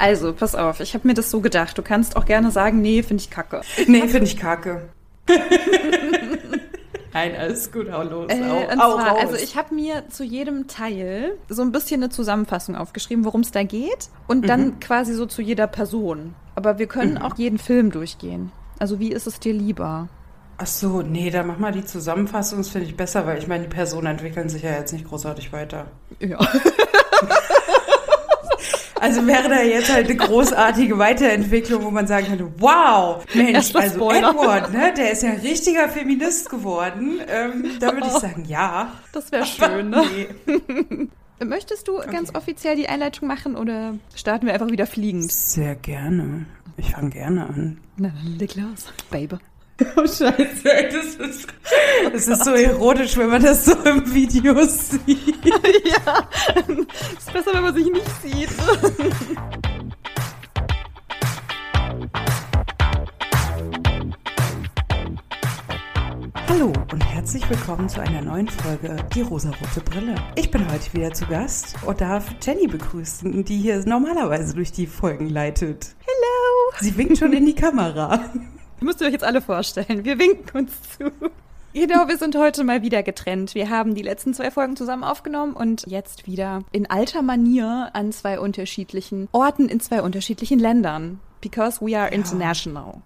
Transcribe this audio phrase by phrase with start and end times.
[0.00, 1.76] Also, pass auf, ich habe mir das so gedacht.
[1.76, 3.60] Du kannst auch gerne sagen, nee, finde ich kacke.
[3.86, 4.88] Nee, finde ich kacke.
[7.12, 8.30] Nein, alles gut, hau los.
[8.32, 9.18] Äh, Au, und au, zwar, raus.
[9.20, 13.50] also ich habe mir zu jedem Teil so ein bisschen eine Zusammenfassung aufgeschrieben, worum es
[13.50, 14.08] da geht.
[14.28, 14.80] Und dann Mhm.
[14.80, 16.34] quasi so zu jeder Person.
[16.54, 18.52] Aber wir können auch jeden Film durchgehen.
[18.78, 20.08] Also wie ist es dir lieber?
[20.58, 23.64] Ach so, nee, dann mach mal die Zusammenfassung, das finde ich besser, weil ich meine,
[23.64, 25.86] die Personen entwickeln sich ja jetzt nicht großartig weiter.
[26.20, 26.38] Ja.
[29.00, 33.96] Also wäre da jetzt halt eine großartige Weiterentwicklung, wo man sagen könnte, wow, Mensch, also
[33.96, 34.30] Spoiler.
[34.30, 37.20] Edward, ne, der ist ja ein richtiger Feminist geworden.
[37.26, 38.92] Ähm, da würde ich sagen, ja.
[39.12, 40.04] Das wäre schön, ne?
[41.40, 41.46] Nee.
[41.46, 45.32] Möchtest du ganz offiziell die Einleitung machen oder starten wir einfach wieder fliegend?
[45.32, 46.44] Sehr gerne.
[46.76, 47.78] Ich fange gerne an.
[47.96, 49.36] Na dann leg los, Baby.
[49.96, 51.46] Oh Scheiße, das ist,
[52.12, 55.44] das ist so erotisch, wenn man das so im Video sieht.
[55.46, 56.28] ja,
[57.16, 58.50] ist besser, wenn man sich nicht sieht.
[66.48, 70.14] Hallo und herzlich willkommen zu einer neuen Folge Die rosarote Brille.
[70.34, 74.86] Ich bin heute wieder zu Gast und darf Jenny begrüßen, die hier normalerweise durch die
[74.86, 75.94] Folgen leitet.
[76.00, 76.80] Hello.
[76.80, 78.20] Sie winkt schon in die Kamera.
[78.80, 80.04] Müsst ihr euch jetzt alle vorstellen.
[80.04, 81.10] Wir winken uns zu.
[81.72, 83.54] Genau, wir sind heute mal wieder getrennt.
[83.54, 88.10] Wir haben die letzten zwei Folgen zusammen aufgenommen und jetzt wieder in alter Manier an
[88.10, 91.20] zwei unterschiedlichen Orten in zwei unterschiedlichen Ländern.
[91.40, 93.02] Because we are international.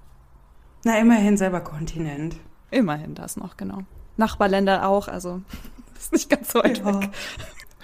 [0.84, 2.36] Na, immerhin selber Kontinent.
[2.70, 3.80] Immerhin das noch, genau.
[4.16, 5.42] Nachbarländer auch, also
[5.98, 7.00] ist nicht ganz so weit Ja.
[7.00, 7.10] weg.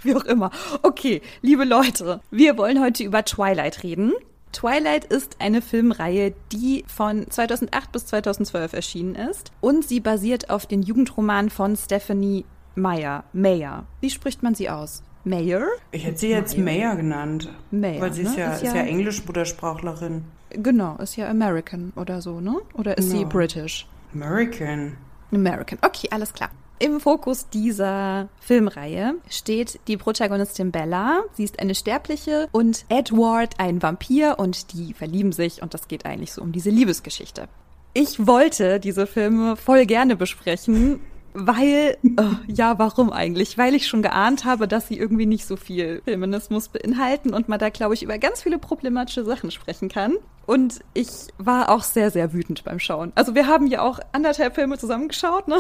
[0.03, 0.51] Wie auch immer.
[0.83, 4.13] Okay, liebe Leute, wir wollen heute über Twilight reden.
[4.53, 10.67] Twilight ist eine Filmreihe, die von 2008 bis 2012 erschienen ist und sie basiert auf
[10.67, 13.25] den Jugendroman von Stephanie Meyer.
[13.33, 13.85] Meyer.
[14.01, 15.03] Wie spricht man sie aus?
[15.25, 15.67] Mayer?
[15.93, 17.49] Ich hätte sie jetzt Mayer genannt.
[17.71, 18.41] Mayer, Weil sie ist ne?
[18.41, 20.25] ja, Ist ist ja- ja Englisch-Muttersprachlerin.
[20.51, 22.57] Genau, ist ja American oder so, ne?
[22.75, 23.29] Oder ist sie Ja.
[23.29, 23.87] British?
[24.15, 24.97] American.
[25.33, 25.79] American.
[25.83, 26.51] Okay, alles klar.
[26.83, 31.25] Im Fokus dieser Filmreihe steht die Protagonistin Bella.
[31.35, 36.07] Sie ist eine Sterbliche und Edward ein Vampir und die verlieben sich und das geht
[36.07, 37.49] eigentlich so um diese Liebesgeschichte.
[37.93, 41.01] Ich wollte diese Filme voll gerne besprechen,
[41.35, 43.59] weil, äh, ja, warum eigentlich?
[43.59, 47.59] Weil ich schon geahnt habe, dass sie irgendwie nicht so viel Feminismus beinhalten und man
[47.59, 50.15] da, glaube ich, über ganz viele problematische Sachen sprechen kann.
[50.47, 53.13] Und ich war auch sehr, sehr wütend beim Schauen.
[53.17, 55.59] Also wir haben ja auch anderthalb Filme zusammengeschaut, ne?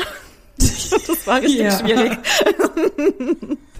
[1.06, 1.78] Das war richtig Ja.
[1.78, 2.12] schwierig.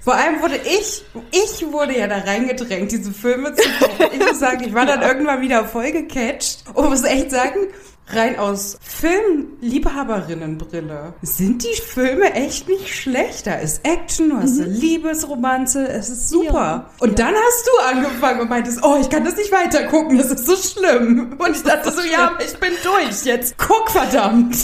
[0.03, 4.07] Vor allem wurde ich, ich wurde ja da reingedrängt, diese Filme zu gucken.
[4.13, 7.67] Ich muss sagen, ich war dann irgendwann wieder voll gecatcht und muss echt sagen,
[8.09, 13.47] rein aus Filmliebhaberinnenbrille sind die Filme echt nicht schlecht.
[13.47, 16.49] Da ist Action, du hast eine Liebesromanze, es ist super.
[16.49, 16.55] Mhm.
[16.55, 16.91] Ja.
[17.01, 20.31] Und dann hast du angefangen und meintest, oh, ich kann das nicht weiter gucken, das
[20.31, 21.37] ist so schlimm.
[21.39, 23.55] Und ich dachte so, ja, ich bin durch jetzt.
[23.59, 24.57] Guck, verdammt.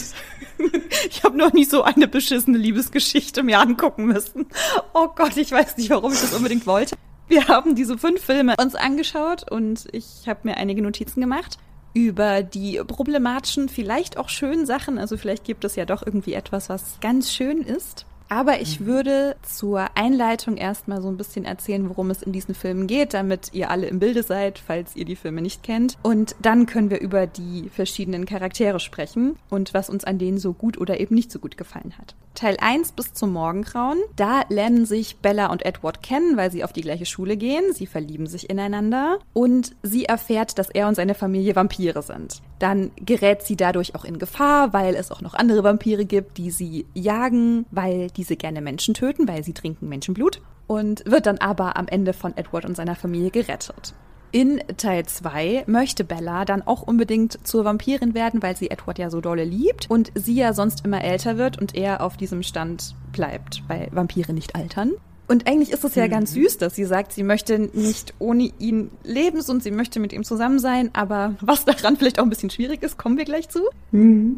[1.10, 4.46] Ich habe noch nie so eine beschissene Liebesgeschichte mir angucken müssen.
[4.94, 6.96] Oh Gott, ich weiß nicht, warum ich das unbedingt wollte.
[7.28, 11.58] Wir haben diese fünf Filme uns angeschaut und ich habe mir einige Notizen gemacht
[11.94, 14.98] über die problematischen, vielleicht auch schönen Sachen.
[14.98, 18.06] Also vielleicht gibt es ja doch irgendwie etwas, was ganz schön ist.
[18.28, 22.86] Aber ich würde zur Einleitung erstmal so ein bisschen erzählen, worum es in diesen Filmen
[22.86, 25.96] geht, damit ihr alle im Bilde seid, falls ihr die Filme nicht kennt.
[26.02, 30.52] Und dann können wir über die verschiedenen Charaktere sprechen und was uns an denen so
[30.52, 32.14] gut oder eben nicht so gut gefallen hat.
[32.34, 33.98] Teil 1 bis zum Morgengrauen.
[34.14, 37.72] Da lernen sich Bella und Edward kennen, weil sie auf die gleiche Schule gehen.
[37.72, 42.42] Sie verlieben sich ineinander und sie erfährt, dass er und seine Familie Vampire sind.
[42.58, 46.50] Dann gerät sie dadurch auch in Gefahr, weil es auch noch andere Vampire gibt, die
[46.50, 50.40] sie jagen, weil diese gerne Menschen töten, weil sie trinken Menschenblut.
[50.66, 53.94] Und wird dann aber am Ende von Edward und seiner Familie gerettet.
[54.32, 59.08] In Teil 2 möchte Bella dann auch unbedingt zur Vampirin werden, weil sie Edward ja
[59.08, 62.94] so dolle liebt und sie ja sonst immer älter wird und er auf diesem Stand
[63.12, 64.92] bleibt, weil Vampire nicht altern.
[65.28, 68.90] Und eigentlich ist es ja ganz süß, dass sie sagt, sie möchte nicht ohne ihn
[69.02, 72.50] leben und sie möchte mit ihm zusammen sein, aber was daran vielleicht auch ein bisschen
[72.50, 73.60] schwierig ist, kommen wir gleich zu.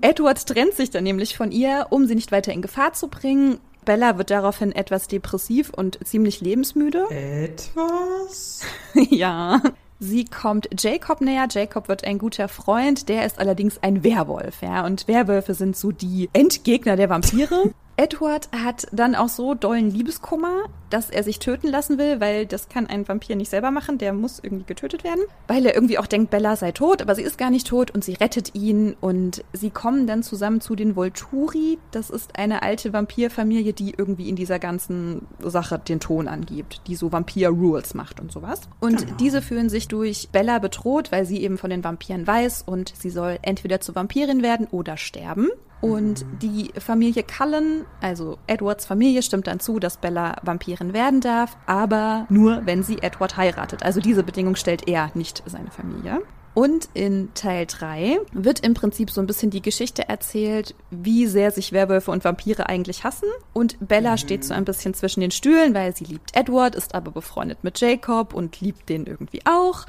[0.00, 3.58] Edward trennt sich dann nämlich von ihr, um sie nicht weiter in Gefahr zu bringen.
[3.84, 7.06] Bella wird daraufhin etwas depressiv und ziemlich lebensmüde.
[7.10, 8.60] Etwas?
[9.10, 9.62] ja.
[10.00, 11.48] Sie kommt Jacob näher.
[11.50, 13.08] Jacob wird ein guter Freund.
[13.08, 14.84] Der ist allerdings ein Werwolf, ja.
[14.84, 17.72] Und Werwölfe sind so die Endgegner der Vampire.
[17.98, 22.68] Edward hat dann auch so dollen Liebeskummer, dass er sich töten lassen will, weil das
[22.68, 26.06] kann ein Vampir nicht selber machen, der muss irgendwie getötet werden, weil er irgendwie auch
[26.06, 29.44] denkt, Bella sei tot, aber sie ist gar nicht tot und sie rettet ihn und
[29.52, 31.78] sie kommen dann zusammen zu den Volturi.
[31.90, 36.94] Das ist eine alte Vampirfamilie, die irgendwie in dieser ganzen Sache den Ton angibt, die
[36.94, 38.60] so Vampir-Rules macht und sowas.
[38.78, 39.16] Und genau.
[39.16, 43.10] diese fühlen sich durch Bella bedroht, weil sie eben von den Vampiren weiß und sie
[43.10, 45.48] soll entweder zur Vampirin werden oder sterben.
[45.80, 51.56] Und die Familie Cullen, also Edwards Familie, stimmt dann zu, dass Bella Vampirin werden darf,
[51.66, 53.82] aber nur, wenn sie Edward heiratet.
[53.82, 56.20] Also diese Bedingung stellt er, nicht seine Familie.
[56.58, 61.52] Und in Teil 3 wird im Prinzip so ein bisschen die Geschichte erzählt, wie sehr
[61.52, 63.28] sich Werwölfe und Vampire eigentlich hassen.
[63.52, 64.18] Und Bella mhm.
[64.18, 67.78] steht so ein bisschen zwischen den Stühlen, weil sie liebt Edward, ist aber befreundet mit
[67.80, 69.86] Jacob und liebt den irgendwie auch.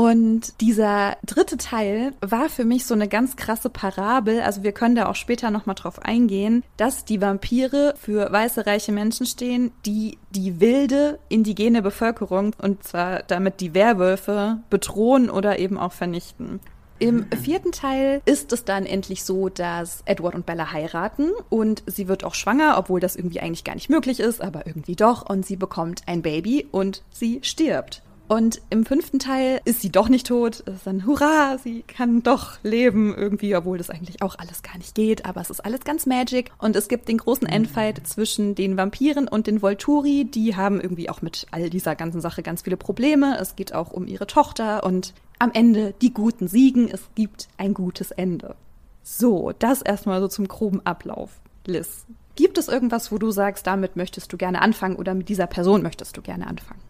[0.00, 4.40] Und dieser dritte Teil war für mich so eine ganz krasse Parabel.
[4.40, 8.92] Also wir können da auch später nochmal drauf eingehen, dass die Vampire für weiße, reiche
[8.92, 15.76] Menschen stehen, die die wilde, indigene Bevölkerung und zwar damit die Werwölfe bedrohen oder eben
[15.76, 16.60] auch vernichten.
[16.98, 22.08] Im vierten Teil ist es dann endlich so, dass Edward und Bella heiraten und sie
[22.08, 25.28] wird auch schwanger, obwohl das irgendwie eigentlich gar nicht möglich ist, aber irgendwie doch.
[25.28, 28.02] Und sie bekommt ein Baby und sie stirbt.
[28.30, 30.62] Und im fünften Teil ist sie doch nicht tot.
[30.64, 34.78] Es ist dann, hurra, sie kann doch leben irgendwie, obwohl das eigentlich auch alles gar
[34.78, 35.26] nicht geht.
[35.26, 36.52] Aber es ist alles ganz Magic.
[36.58, 37.48] Und es gibt den großen.
[37.48, 40.26] Endfight zwischen den Vampiren und den Volturi.
[40.26, 43.36] Die haben irgendwie auch mit all dieser ganzen Sache ganz viele Probleme.
[43.40, 46.88] Es geht auch um ihre Tochter und am Ende die Guten siegen.
[46.88, 48.54] Es gibt ein gutes Ende.
[49.02, 51.40] So, das erstmal so zum groben Ablauf.
[51.66, 52.06] Liz,
[52.36, 55.82] gibt es irgendwas, wo du sagst, damit möchtest du gerne anfangen oder mit dieser Person
[55.82, 56.89] möchtest du gerne anfangen?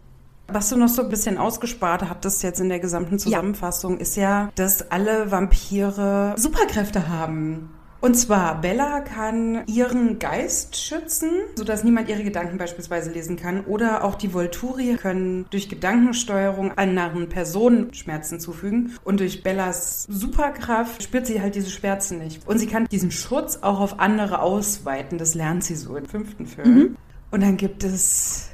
[0.53, 4.01] Was du noch so ein bisschen ausgespart hattest jetzt in der gesamten Zusammenfassung, ja.
[4.01, 7.69] ist ja, dass alle Vampire Superkräfte haben.
[8.01, 13.63] Und zwar, Bella kann ihren Geist schützen, sodass niemand ihre Gedanken beispielsweise lesen kann.
[13.65, 18.97] Oder auch die Volturi können durch Gedankensteuerung anderen Personen Schmerzen zufügen.
[19.03, 22.47] Und durch Bellas Superkraft spürt sie halt diese Schmerzen nicht.
[22.47, 25.19] Und sie kann diesen Schutz auch auf andere ausweiten.
[25.19, 26.73] Das lernt sie so im fünften Film.
[26.73, 26.95] Mhm.
[27.29, 28.50] Und dann gibt es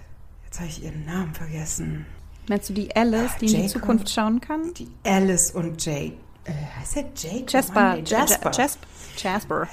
[0.57, 2.05] Jetzt habe ich ihren Namen vergessen.
[2.49, 4.73] Meinst du die Alice, die Jacob, in die Zukunft schauen kann?
[4.73, 6.13] Die Alice und Jake.
[6.45, 7.45] Äh, heißt der Jake?
[7.47, 7.93] Jasper.
[7.93, 8.51] nee, Jasper.
[8.51, 8.87] Jasper.
[9.17, 9.67] Jasper.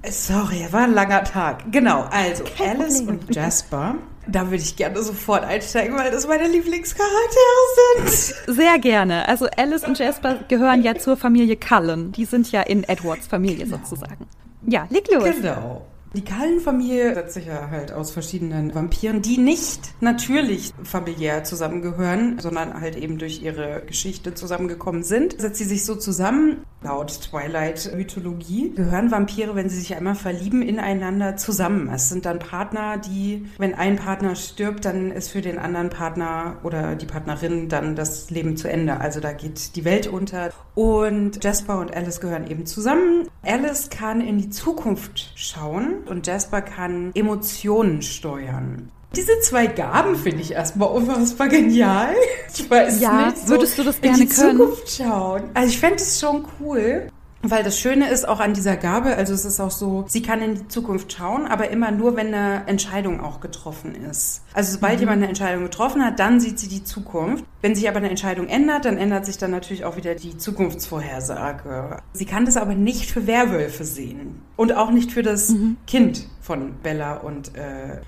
[0.00, 1.70] äh, sorry, war ein langer Tag.
[1.70, 3.18] Genau, also Kein Alice Problem.
[3.18, 3.96] und Jasper.
[4.26, 8.56] Da würde ich gerne sofort einsteigen, weil das meine Lieblingscharaktere sind.
[8.56, 9.28] Sehr gerne.
[9.28, 12.12] Also Alice und Jasper gehören ja zur Familie Cullen.
[12.12, 13.76] Die sind ja in Edwards Familie genau.
[13.76, 14.26] sozusagen.
[14.66, 15.24] Ja, leg los.
[15.24, 15.84] Genau.
[16.14, 22.78] Die Cullen-Familie setzt sich ja halt aus verschiedenen Vampiren, die nicht natürlich familiär zusammengehören, sondern
[22.78, 25.40] halt eben durch ihre Geschichte zusammengekommen sind.
[25.40, 26.64] Setzt sie sich so zusammen.
[26.82, 31.88] Laut Twilight-Mythologie gehören Vampire, wenn sie sich einmal verlieben, ineinander zusammen.
[31.88, 36.58] Es sind dann Partner, die, wenn ein Partner stirbt, dann ist für den anderen Partner
[36.62, 39.00] oder die Partnerin dann das Leben zu Ende.
[39.00, 40.50] Also da geht die Welt unter.
[40.74, 43.28] Und Jasper und Alice gehören eben zusammen.
[43.42, 48.90] Alice kann in die Zukunft schauen und Jasper kann Emotionen steuern.
[49.14, 52.14] Diese zwei Gaben finde ich erstmal unfassbar genial.
[52.54, 53.38] Ich weiß ja, nicht.
[53.38, 54.58] So würdest du das gerne in die können?
[54.58, 55.42] Zukunft schauen.
[55.52, 57.10] Also ich fände es schon cool.
[57.42, 60.40] Weil das Schöne ist auch an dieser Gabe, also es ist auch so, sie kann
[60.40, 64.42] in die Zukunft schauen, aber immer nur, wenn eine Entscheidung auch getroffen ist.
[64.54, 65.00] Also sobald mhm.
[65.00, 67.44] jemand eine Entscheidung getroffen hat, dann sieht sie die Zukunft.
[67.60, 71.98] Wenn sich aber eine Entscheidung ändert, dann ändert sich dann natürlich auch wieder die Zukunftsvorhersage.
[72.12, 74.42] Sie kann das aber nicht für Werwölfe sehen.
[74.56, 75.76] Und auch nicht für das mhm.
[75.86, 78.00] Kind von Bella und äh,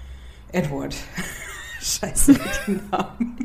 [0.53, 0.95] Edward.
[1.81, 2.35] Scheiße,
[2.67, 3.37] den Namen.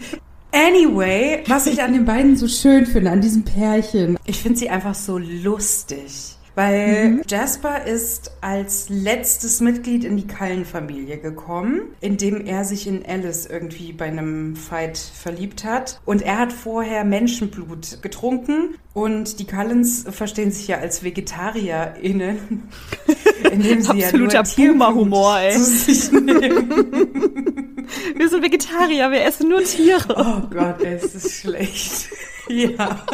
[0.52, 4.70] Anyway, was ich an den beiden so schön finde, an diesem Pärchen, ich finde sie
[4.70, 6.39] einfach so lustig.
[6.56, 7.22] Weil mhm.
[7.28, 13.94] Jasper ist als letztes Mitglied in die Cullen-Familie gekommen, indem er sich in Alice irgendwie
[13.94, 16.02] bei einem Fight verliebt hat.
[16.06, 18.76] Und er hat vorher Menschenblut getrunken.
[18.94, 22.70] Und die Cullens verstehen sich ja als VegetarierInnen,
[23.52, 25.54] indem sie Absoluter ja Boomer-Humor, ey.
[25.54, 27.88] Zu sich nehmen.
[28.16, 30.16] wir sind Vegetarier, wir essen nur Tiere.
[30.18, 32.10] Oh Gott, ey, es ist schlecht.
[32.50, 33.06] ja.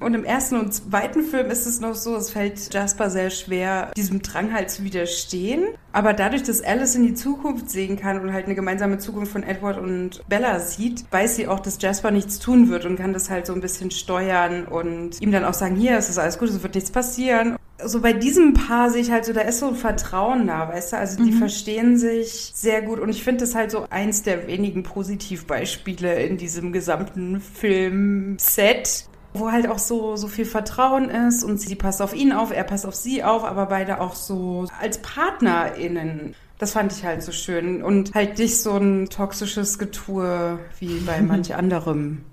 [0.00, 3.90] Und im ersten und zweiten Film ist es noch so, es fällt Jasper sehr schwer,
[3.96, 5.64] diesem Drang halt zu widerstehen.
[5.92, 9.42] Aber dadurch, dass Alice in die Zukunft sehen kann und halt eine gemeinsame Zukunft von
[9.42, 13.30] Edward und Bella sieht, weiß sie auch, dass Jasper nichts tun wird und kann das
[13.30, 16.48] halt so ein bisschen steuern und ihm dann auch sagen, hier, es ist alles gut,
[16.48, 19.68] es wird nichts passieren so bei diesem Paar sehe ich halt so, da ist so
[19.68, 20.96] ein Vertrauen da, weißt du?
[20.96, 21.38] Also die mhm.
[21.38, 26.36] verstehen sich sehr gut und ich finde das halt so eins der wenigen Positivbeispiele in
[26.36, 29.08] diesem gesamten Filmset.
[29.34, 32.64] Wo halt auch so, so viel Vertrauen ist und sie passt auf ihn auf, er
[32.64, 36.34] passt auf sie auf, aber beide auch so als PartnerInnen.
[36.58, 41.20] Das fand ich halt so schön und halt nicht so ein toxisches Getue wie bei
[41.22, 42.24] manch anderem.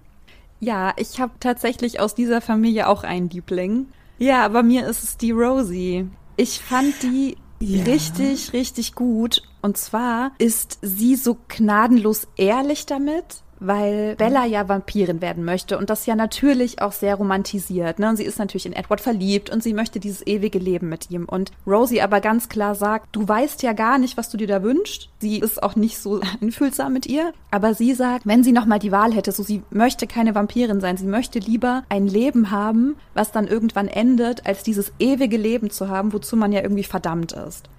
[0.60, 3.88] Ja, ich habe tatsächlich aus dieser Familie auch einen Liebling.
[4.20, 6.08] Ja, aber mir ist es die Rosie.
[6.38, 7.84] Ich fand die ja.
[7.84, 9.42] richtig, richtig gut.
[9.64, 15.90] Und zwar ist sie so gnadenlos ehrlich damit weil Bella ja Vampirin werden möchte und
[15.90, 18.00] das ja natürlich auch sehr romantisiert.
[18.00, 18.10] Ne?
[18.10, 21.26] Und sie ist natürlich in Edward verliebt und sie möchte dieses ewige Leben mit ihm.
[21.26, 24.64] Und Rosie aber ganz klar sagt, du weißt ja gar nicht, was du dir da
[24.64, 25.10] wünschst.
[25.20, 28.92] Sie ist auch nicht so einfühlsam mit ihr, aber sie sagt, wenn sie nochmal die
[28.92, 33.32] Wahl hätte, so sie möchte keine Vampirin sein, sie möchte lieber ein Leben haben, was
[33.32, 37.70] dann irgendwann endet, als dieses ewige Leben zu haben, wozu man ja irgendwie verdammt ist.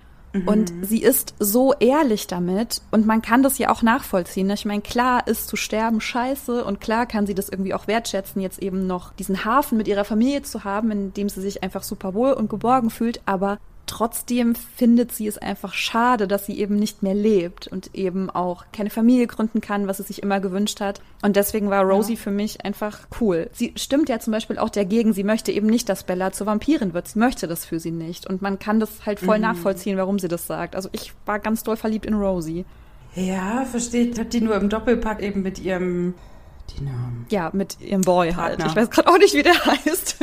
[0.47, 0.85] Und mhm.
[0.85, 4.49] sie ist so ehrlich damit und man kann das ja auch nachvollziehen.
[4.51, 8.41] Ich meine, klar ist zu sterben scheiße und klar kann sie das irgendwie auch wertschätzen,
[8.41, 11.83] jetzt eben noch diesen Hafen mit ihrer Familie zu haben, in dem sie sich einfach
[11.83, 13.21] super wohl und geborgen fühlt.
[13.27, 18.31] Aber Trotzdem findet sie es einfach schade, dass sie eben nicht mehr lebt und eben
[18.31, 21.01] auch keine Familie gründen kann, was sie sich immer gewünscht hat.
[21.23, 22.19] Und deswegen war Rosie ja.
[22.19, 23.51] für mich einfach cool.
[23.53, 25.12] Sie stimmt ja zum Beispiel auch dagegen.
[25.12, 27.09] Sie möchte eben nicht, dass Bella zur Vampirin wird.
[27.09, 28.27] Sie möchte das für sie nicht.
[28.27, 29.43] Und man kann das halt voll mhm.
[29.43, 30.77] nachvollziehen, warum sie das sagt.
[30.77, 32.65] Also ich war ganz doll verliebt in Rosie.
[33.15, 34.07] Ja, verstehe.
[34.07, 36.15] Ich habe die nur im Doppelpack eben mit ihrem
[36.76, 37.26] die Namen.
[37.31, 38.59] Ja, mit ihrem Boy halt.
[38.59, 38.67] Partner.
[38.67, 40.17] Ich weiß gerade auch nicht, wie der heißt.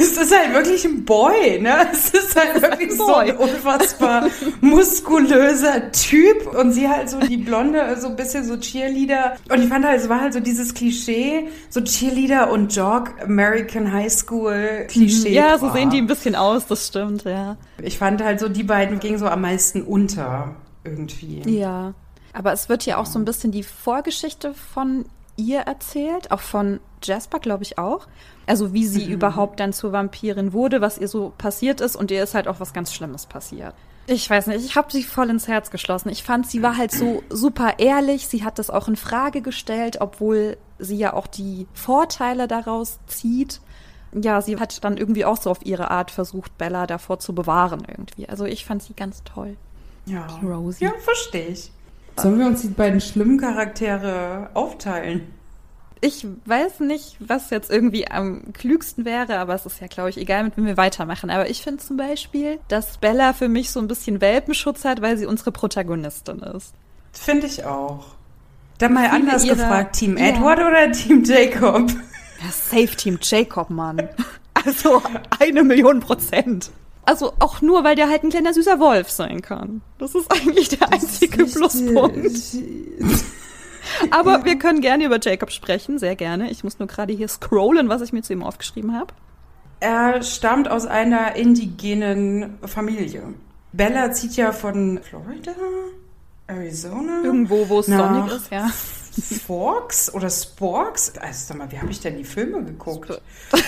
[0.00, 1.88] es ist halt wirklich ein Boy, ne?
[1.92, 4.28] Es ist halt wirklich ein so ein unfassbar
[4.60, 9.36] muskulöser Typ und sie halt so die Blonde, so ein bisschen so Cheerleader.
[9.50, 13.92] Und ich fand halt, es war halt so dieses Klischee, so Cheerleader und Jog, American
[13.92, 15.34] High School Klischee.
[15.34, 17.56] Ja, so sehen die ein bisschen aus, das stimmt, ja.
[17.82, 21.42] Ich fand halt so, die beiden gingen so am meisten unter irgendwie.
[21.46, 21.94] Ja.
[22.38, 26.78] Aber es wird ja auch so ein bisschen die Vorgeschichte von ihr erzählt, auch von
[27.02, 28.06] Jasper, glaube ich auch.
[28.46, 29.12] Also wie sie mhm.
[29.14, 32.60] überhaupt dann zur Vampirin wurde, was ihr so passiert ist und ihr ist halt auch
[32.60, 33.74] was ganz Schlimmes passiert.
[34.06, 36.10] Ich weiß nicht, ich habe sie voll ins Herz geschlossen.
[36.10, 38.28] Ich fand, sie war halt so super ehrlich.
[38.28, 43.60] Sie hat das auch in Frage gestellt, obwohl sie ja auch die Vorteile daraus zieht.
[44.12, 47.82] Ja, sie hat dann irgendwie auch so auf ihre Art versucht, Bella davor zu bewahren
[47.86, 48.28] irgendwie.
[48.28, 49.56] Also ich fand sie ganz toll.
[50.06, 50.84] Ja, die Rosie.
[50.84, 51.72] Ja, verstehe ich.
[52.22, 55.32] Sollen wir uns die beiden schlimmen Charaktere aufteilen?
[56.00, 60.16] Ich weiß nicht, was jetzt irgendwie am klügsten wäre, aber es ist ja, glaube ich,
[60.16, 61.28] egal, mit wem wir weitermachen.
[61.28, 65.18] Aber ich finde zum Beispiel, dass Bella für mich so ein bisschen Welpenschutz hat, weil
[65.18, 66.72] sie unsere Protagonistin ist.
[67.12, 68.06] Finde ich auch.
[68.78, 70.28] Dann mal anders ihrer, gefragt, Team ja.
[70.28, 71.90] Edward oder Team Jacob?
[71.90, 74.08] Ja, safe Team Jacob, Mann.
[74.66, 75.00] Also
[75.38, 76.72] eine Million Prozent.
[77.08, 79.80] Also auch nur, weil der halt ein kleiner süßer Wolf sein kann.
[79.96, 82.36] Das ist eigentlich der einzige Pluspunkt.
[84.10, 86.50] Aber wir können gerne über Jacob sprechen, sehr gerne.
[86.50, 89.14] Ich muss nur gerade hier scrollen, was ich mir zu ihm aufgeschrieben habe.
[89.80, 93.22] Er stammt aus einer indigenen Familie.
[93.72, 95.52] Bella zieht ja von Florida,
[96.46, 97.22] Arizona.
[97.24, 98.68] Irgendwo, wo es sonnig ist, ja.
[99.46, 101.12] Forks oder Sporks?
[101.20, 103.20] Also sag mal, wie habe ich denn die Filme geguckt?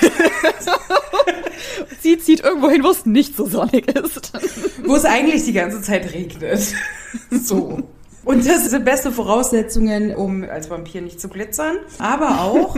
[2.00, 4.32] Sie zieht irgendwo hin, wo es nicht so sonnig ist.
[4.86, 6.74] wo es eigentlich die ganze Zeit regnet.
[7.30, 7.82] so.
[8.24, 11.78] Und das sind beste Voraussetzungen, um als Vampir nicht zu glitzern.
[11.98, 12.76] Aber auch,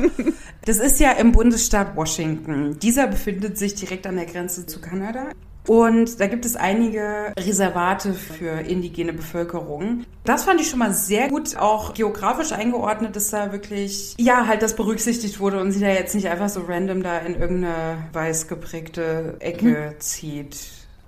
[0.64, 2.78] das ist ja im Bundesstaat Washington.
[2.78, 5.32] Dieser befindet sich direkt an der Grenze zu Kanada.
[5.66, 10.04] Und da gibt es einige Reservate für indigene Bevölkerung.
[10.24, 14.62] Das fand ich schon mal sehr gut, auch geografisch eingeordnet, dass da wirklich, ja, halt
[14.62, 18.48] das berücksichtigt wurde und sie da jetzt nicht einfach so random da in irgendeine weiß
[18.48, 20.00] geprägte Ecke mhm.
[20.00, 20.56] zieht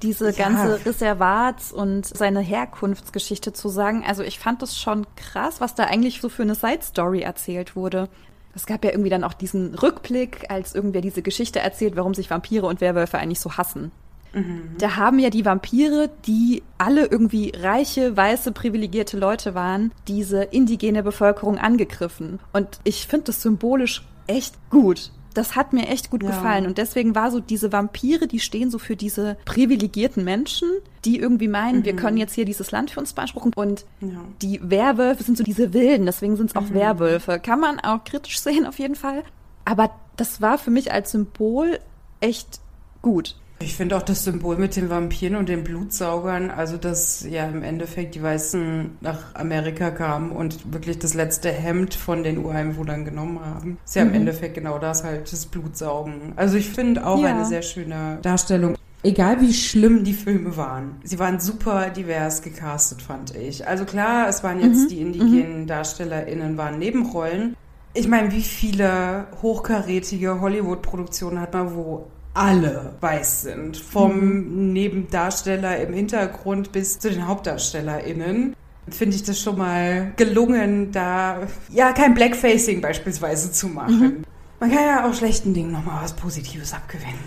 [0.02, 0.32] diese ja.
[0.32, 4.04] ganze Reservats und seine Herkunftsgeschichte zu sagen.
[4.06, 7.74] Also ich fand das schon krass, was da eigentlich so für eine Side Story erzählt
[7.74, 8.08] wurde.
[8.54, 12.30] Es gab ja irgendwie dann auch diesen Rückblick, als irgendwer diese Geschichte erzählt, warum sich
[12.30, 13.90] Vampire und Werwölfe eigentlich so hassen.
[14.34, 14.76] Mhm.
[14.78, 21.02] Da haben ja die Vampire, die alle irgendwie reiche, weiße, privilegierte Leute waren, diese indigene
[21.02, 22.40] Bevölkerung angegriffen.
[22.52, 25.10] Und ich finde das symbolisch echt gut.
[25.34, 26.30] Das hat mir echt gut ja.
[26.30, 26.66] gefallen.
[26.66, 30.68] Und deswegen war so diese Vampire, die stehen so für diese privilegierten Menschen,
[31.04, 31.84] die irgendwie meinen, mhm.
[31.84, 33.52] wir können jetzt hier dieses Land für uns beanspruchen.
[33.54, 34.08] Und ja.
[34.40, 36.74] die Werwölfe sind so diese Wilden, deswegen sind es auch mhm.
[36.74, 37.40] Werwölfe.
[37.40, 39.24] Kann man auch kritisch sehen, auf jeden Fall.
[39.64, 41.80] Aber das war für mich als Symbol
[42.20, 42.60] echt
[43.02, 43.36] gut.
[43.60, 47.62] Ich finde auch das Symbol mit den Vampiren und den Blutsaugern, also dass ja im
[47.62, 53.40] Endeffekt die Weißen nach Amerika kamen und wirklich das letzte Hemd von den Ureinwohnern genommen
[53.40, 53.78] haben.
[53.84, 54.10] Ist ja mhm.
[54.10, 56.32] im Endeffekt genau das halt, das Blutsaugen.
[56.36, 57.28] Also ich finde auch ja.
[57.28, 58.76] eine sehr schöne Darstellung.
[59.04, 60.96] Egal wie schlimm die Filme waren.
[61.04, 63.68] Sie waren super divers gecastet, fand ich.
[63.68, 64.88] Also klar, es waren jetzt mhm.
[64.88, 65.66] die indigenen mhm.
[65.66, 67.54] DarstellerInnen waren Nebenrollen,
[67.96, 73.76] Ich meine, wie viele hochkarätige Hollywood-Produktionen hat man, wo alle weiß sind.
[73.76, 74.72] Vom mhm.
[74.72, 78.54] Nebendarsteller im Hintergrund bis zu den HauptdarstellerInnen.
[78.90, 84.00] Finde ich das schon mal gelungen, da ja kein Blackfacing beispielsweise zu machen.
[84.00, 84.24] Mhm.
[84.64, 87.18] Man kann ja auch schlechten Dingen nochmal was Positives abgewinnen.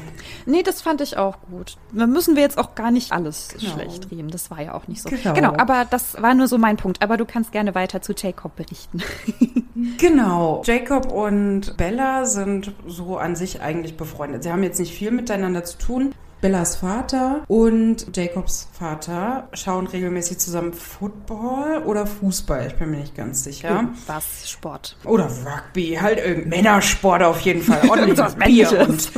[0.47, 1.77] Nee, das fand ich auch gut.
[1.91, 3.73] Da müssen wir jetzt auch gar nicht alles genau.
[3.73, 4.29] schlecht reden.
[4.29, 5.09] Das war ja auch nicht so.
[5.09, 5.33] Genau.
[5.33, 7.03] genau, aber das war nur so mein Punkt.
[7.03, 9.03] Aber du kannst gerne weiter zu Jacob berichten.
[9.99, 10.63] genau.
[10.65, 14.41] Jacob und Bella sind so an sich eigentlich befreundet.
[14.41, 16.15] Sie haben jetzt nicht viel miteinander zu tun.
[16.41, 22.67] Bellas Vater und Jacobs Vater schauen regelmäßig zusammen Football oder Fußball.
[22.67, 23.89] Ich bin mir nicht ganz sicher.
[24.05, 24.49] Was?
[24.49, 24.97] Sport.
[25.03, 25.97] Oder Rugby.
[25.99, 27.89] Halt irgendein Männersport auf jeden Fall.
[27.89, 29.11] Ordentlich Bier und,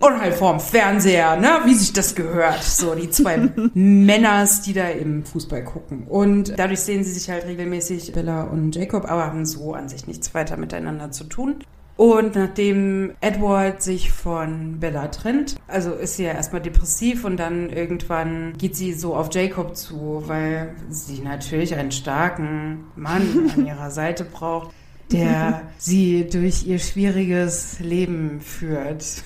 [0.00, 1.60] und halt vorm Fernseher, ne?
[1.64, 2.62] Wie sich das gehört.
[2.62, 3.38] So, die zwei
[3.74, 6.06] Männers, die da im Fußball gucken.
[6.06, 10.06] Und dadurch sehen sie sich halt regelmäßig, Bella und Jacob, aber haben so an sich
[10.06, 11.56] nichts weiter miteinander zu tun.
[11.96, 17.70] Und nachdem Edward sich von Bella trennt, also ist sie ja erstmal depressiv und dann
[17.70, 23.90] irgendwann geht sie so auf Jacob zu, weil sie natürlich einen starken Mann an ihrer
[23.90, 24.74] Seite braucht,
[25.10, 29.04] der sie durch ihr schwieriges Leben führt.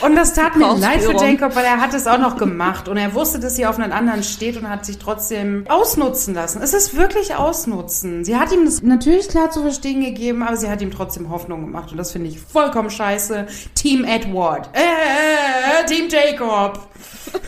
[0.00, 2.98] Und das tat mir leid für Jacob, weil er hat es auch noch gemacht und
[2.98, 6.60] er wusste, dass sie auf einen anderen steht und hat sich trotzdem ausnutzen lassen.
[6.62, 8.24] Es ist wirklich ausnutzen.
[8.24, 11.62] Sie hat ihm das natürlich klar zu verstehen gegeben, aber sie hat ihm trotzdem Hoffnung
[11.62, 13.46] gemacht und das finde ich vollkommen scheiße.
[13.74, 14.70] Team Edward.
[14.74, 16.86] Äh, äh, äh Team Jacob.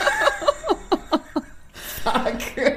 [2.03, 2.73] Fuck.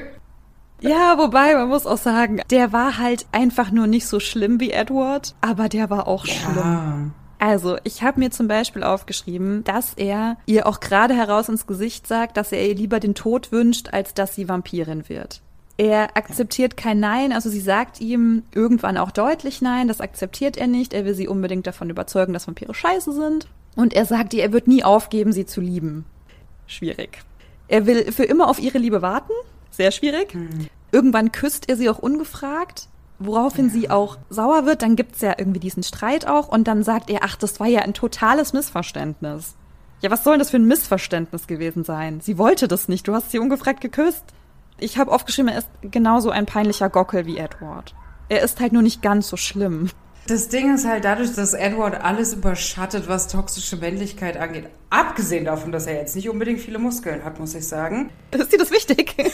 [0.81, 4.71] Ja, wobei, man muss auch sagen, der war halt einfach nur nicht so schlimm wie
[4.71, 6.33] Edward, aber der war auch ja.
[6.33, 7.13] schlimm.
[7.43, 12.07] Also, ich habe mir zum Beispiel aufgeschrieben, dass er ihr auch gerade heraus ins Gesicht
[12.07, 15.41] sagt, dass er ihr lieber den Tod wünscht, als dass sie Vampirin wird.
[15.75, 20.67] Er akzeptiert kein Nein, also sie sagt ihm irgendwann auch deutlich Nein, das akzeptiert er
[20.67, 20.93] nicht.
[20.93, 23.49] Er will sie unbedingt davon überzeugen, dass Vampire scheiße sind.
[23.75, 26.05] Und er sagt ihr, er wird nie aufgeben, sie zu lieben.
[26.65, 27.23] Schwierig.
[27.67, 29.33] Er will für immer auf ihre Liebe warten.
[29.69, 30.33] Sehr schwierig.
[30.33, 30.67] Hm.
[30.93, 32.87] Irgendwann küsst er sie auch ungefragt
[33.19, 34.81] woraufhin sie auch sauer wird.
[34.81, 37.81] Dann gibt's ja irgendwie diesen Streit auch und dann sagt er, ach, das war ja
[37.81, 39.55] ein totales Missverständnis.
[40.01, 42.19] Ja, was soll denn das für ein Missverständnis gewesen sein?
[42.19, 44.25] Sie wollte das nicht, du hast sie ungefragt geküsst.
[44.79, 47.95] Ich habe aufgeschrieben, er ist genauso ein peinlicher Gockel wie Edward.
[48.27, 49.89] Er ist halt nur nicht ganz so schlimm.
[50.27, 54.69] Das Ding ist halt dadurch, dass Edward alles überschattet, was toxische Männlichkeit angeht.
[54.93, 58.11] Abgesehen davon, dass er jetzt nicht unbedingt viele Muskeln hat, muss ich sagen.
[58.29, 59.15] Ist dir das wichtig?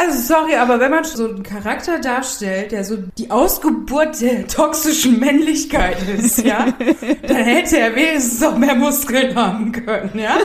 [0.00, 5.18] Also sorry, aber wenn man so einen Charakter darstellt, der so die Ausgeburt der toxischen
[5.18, 6.72] Männlichkeit ist, ja,
[7.26, 10.38] dann hätte er wenigstens noch mehr Muskeln haben können, ja?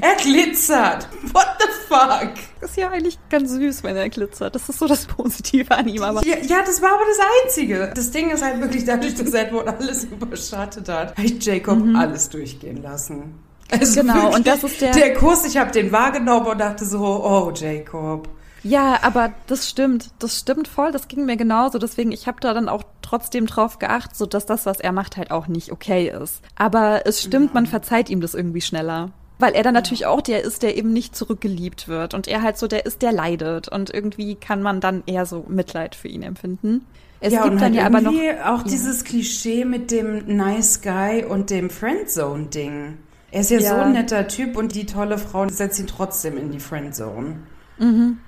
[0.00, 1.06] Er glitzert.
[1.32, 2.32] What the fuck?
[2.60, 4.54] Das ist ja eigentlich ganz süß, wenn er glitzert.
[4.54, 6.02] Das ist so das Positive an ihm.
[6.02, 7.92] Aber ja, ja, das war aber das Einzige.
[7.94, 11.94] Das Ding ist halt wirklich dadurch, dass Edward alles überschattet hat, ich Jacob mhm.
[11.94, 13.34] alles durchgehen lassen.
[13.70, 14.92] Also genau, wirklich, und das ist der.
[14.92, 18.28] Der Kurs, ich habe den wahrgenommen und dachte so, oh, Jacob.
[18.62, 21.78] Ja, aber das stimmt, das stimmt voll, das ging mir genauso.
[21.78, 25.16] Deswegen, ich habe da dann auch trotzdem drauf geachtet, so dass das, was er macht,
[25.16, 26.42] halt auch nicht okay ist.
[26.56, 27.54] Aber es stimmt, ja.
[27.54, 29.10] man verzeiht ihm das irgendwie schneller.
[29.38, 32.14] Weil er dann natürlich auch der ist, der eben nicht zurückgeliebt wird.
[32.14, 33.68] Und er halt so der ist, der leidet.
[33.68, 36.86] Und irgendwie kann man dann eher so Mitleid für ihn empfinden.
[37.20, 38.12] Es ja, gibt und dann halt ja aber noch.
[38.12, 38.68] Auch ja.
[38.68, 42.98] dieses Klischee mit dem Nice Guy und dem Friendzone-Ding.
[43.30, 46.36] Er ist ja, ja, so ein netter Typ und die tolle Frau setzt ihn trotzdem
[46.36, 47.36] in die Friendzone.
[47.78, 48.18] Mhm.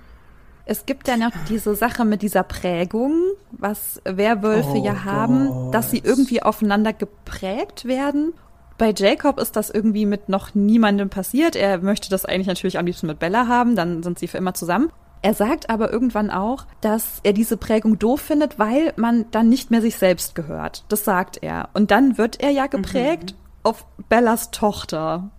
[0.70, 3.14] Es gibt ja noch diese Sache mit dieser Prägung,
[3.53, 5.74] was Werwölfe oh ja haben, Gott.
[5.74, 8.35] dass sie irgendwie aufeinander geprägt werden.
[8.77, 11.57] Bei Jacob ist das irgendwie mit noch niemandem passiert.
[11.57, 14.53] Er möchte das eigentlich natürlich am liebsten mit Bella haben, dann sind sie für immer
[14.53, 14.92] zusammen.
[15.22, 19.70] Er sagt aber irgendwann auch, dass er diese Prägung doof findet, weil man dann nicht
[19.70, 20.85] mehr sich selbst gehört.
[20.88, 21.68] Das sagt er.
[21.74, 25.31] Und dann wird er ja geprägt mhm auf Bellas Tochter.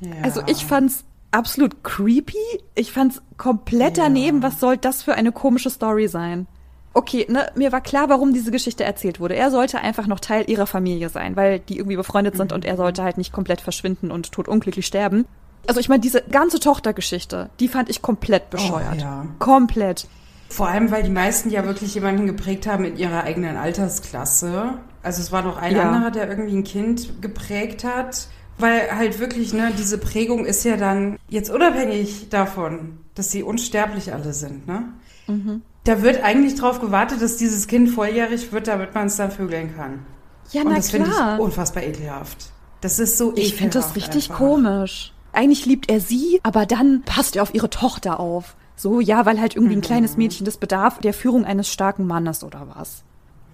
[0.00, 0.10] Ja.
[0.22, 2.36] Also ich fand's absolut creepy.
[2.74, 4.38] Ich fand's komplett daneben.
[4.38, 4.48] Ja.
[4.48, 6.46] Was soll das für eine komische Story sein?
[6.92, 9.36] Okay, ne, mir war klar, warum diese Geschichte erzählt wurde.
[9.36, 12.56] Er sollte einfach noch Teil ihrer Familie sein, weil die irgendwie befreundet sind mhm.
[12.56, 15.24] und er sollte halt nicht komplett verschwinden und totunglücklich sterben.
[15.66, 18.96] Also ich meine, diese ganze Tochtergeschichte, die fand ich komplett oh, bescheuert.
[18.96, 19.26] Oh, ja.
[19.38, 20.08] Komplett.
[20.48, 24.74] Vor allem, weil die meisten ja wirklich jemanden geprägt haben in ihrer eigenen Altersklasse.
[25.02, 25.90] Also es war noch ein ja.
[25.90, 28.28] anderer, der irgendwie ein Kind geprägt hat.
[28.58, 34.12] Weil halt wirklich, ne, diese Prägung ist ja dann jetzt unabhängig davon, dass sie unsterblich
[34.12, 34.84] alle sind, ne?
[35.26, 35.62] Mhm.
[35.84, 39.74] Da wird eigentlich drauf gewartet, dass dieses Kind volljährig wird, damit man es dann vögeln
[39.74, 40.04] kann.
[40.52, 42.50] Ja, Und na das finde ich unfassbar ekelhaft.
[42.82, 43.46] Das ist so ekelhaft.
[43.46, 44.38] Ich finde das richtig einfach.
[44.44, 45.14] komisch.
[45.32, 48.56] Eigentlich liebt er sie, aber dann passt er auf ihre Tochter auf.
[48.76, 50.24] So, ja, weil halt irgendwie ein kleines mhm.
[50.24, 53.04] Mädchen das bedarf der Führung eines starken Mannes oder was.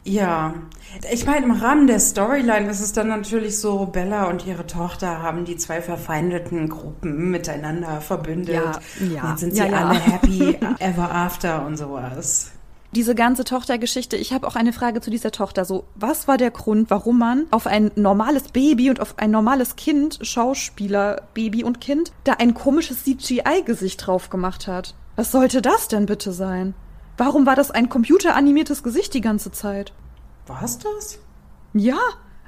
[0.05, 0.55] Ja,
[1.13, 5.21] ich meine, im Rahmen der Storyline ist es dann natürlich so, Bella und ihre Tochter
[5.21, 8.55] haben die zwei verfeindeten Gruppen miteinander verbündet.
[8.55, 9.23] Ja, ja.
[9.25, 9.89] Und jetzt sind sie Ja, ja.
[9.89, 12.53] alle happy ever after und sowas.
[12.97, 15.67] Diese ganze Tochtergeschichte, ich habe auch eine Frage zu dieser Tochter.
[15.67, 19.77] So, was war der Grund, warum man auf ein normales Baby und auf ein normales
[19.77, 24.95] Kind, Schauspieler, Baby und Kind, da ein komisches CGI-Gesicht drauf gemacht hat?
[25.15, 26.73] Was sollte das denn bitte sein?
[27.19, 29.93] Warum war das ein computeranimiertes Gesicht die ganze Zeit?
[30.47, 31.19] War's das?
[31.75, 31.99] Ja,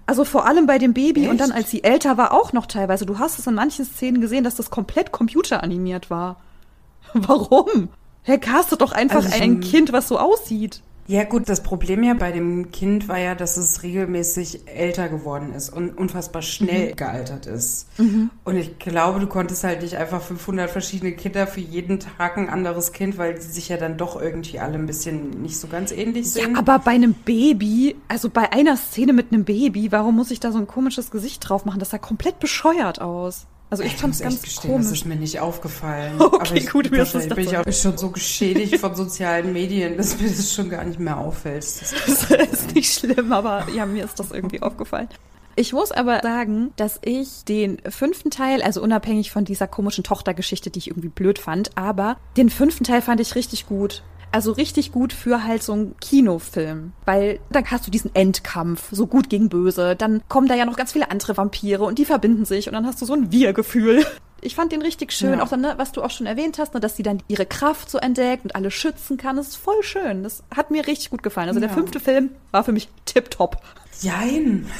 [0.06, 1.58] also vor allem bei dem Baby und dann Echt?
[1.58, 3.04] als sie älter war auch noch teilweise.
[3.04, 6.40] Du hast es in manchen Szenen gesehen, dass das komplett computeranimiert war.
[7.12, 7.90] Warum?
[8.28, 10.82] Herr castet doch einfach Also ein Kind, was so aussieht.
[11.06, 15.54] Ja gut, das Problem ja bei dem Kind war ja, dass es regelmäßig älter geworden
[15.54, 17.88] ist und unfassbar schnell gealtert ist.
[17.96, 22.50] Und ich glaube, du konntest halt nicht einfach 500 verschiedene Kinder für jeden Tag ein
[22.50, 25.92] anderes Kind, weil die sich ja dann doch irgendwie alle ein bisschen nicht so ganz
[25.92, 26.58] ähnlich Ja, sind.
[26.58, 30.52] aber bei einem Baby, also bei einer Szene mit einem Baby, warum muss ich da
[30.52, 31.78] so ein komisches Gesicht drauf machen?
[31.80, 33.46] Das sah komplett bescheuert aus.
[33.70, 35.00] Also ich Ich muss echt ganz gestehen, das komisch.
[35.00, 36.14] ist mir nicht aufgefallen.
[36.20, 39.52] Okay, Aber ich, gut, mir ist das bin ich auch schon so geschädigt von sozialen
[39.52, 41.64] Medien, dass mir das schon gar nicht mehr auffällt.
[41.64, 45.09] Das Das ist nicht schlimm, aber ja, mir ist das irgendwie aufgefallen.
[45.57, 50.70] Ich muss aber sagen, dass ich den fünften Teil, also unabhängig von dieser komischen Tochtergeschichte,
[50.70, 54.04] die ich irgendwie blöd fand, aber den fünften Teil fand ich richtig gut.
[54.32, 56.92] Also richtig gut für halt so einen Kinofilm.
[57.04, 59.96] Weil dann hast du diesen Endkampf, so gut gegen böse.
[59.96, 62.86] Dann kommen da ja noch ganz viele andere Vampire und die verbinden sich und dann
[62.86, 64.04] hast du so ein Wir-Gefühl.
[64.40, 65.42] Ich fand den richtig schön, Ja.
[65.42, 67.90] auch dann, ne, was du auch schon erwähnt hast, ne, dass sie dann ihre Kraft
[67.90, 69.36] so entdeckt und alle schützen kann.
[69.36, 70.22] Das ist voll schön.
[70.22, 71.48] Das hat mir richtig gut gefallen.
[71.48, 71.74] Also der Ja.
[71.74, 73.60] fünfte Film war für mich tipptopp.
[74.00, 74.66] Jein.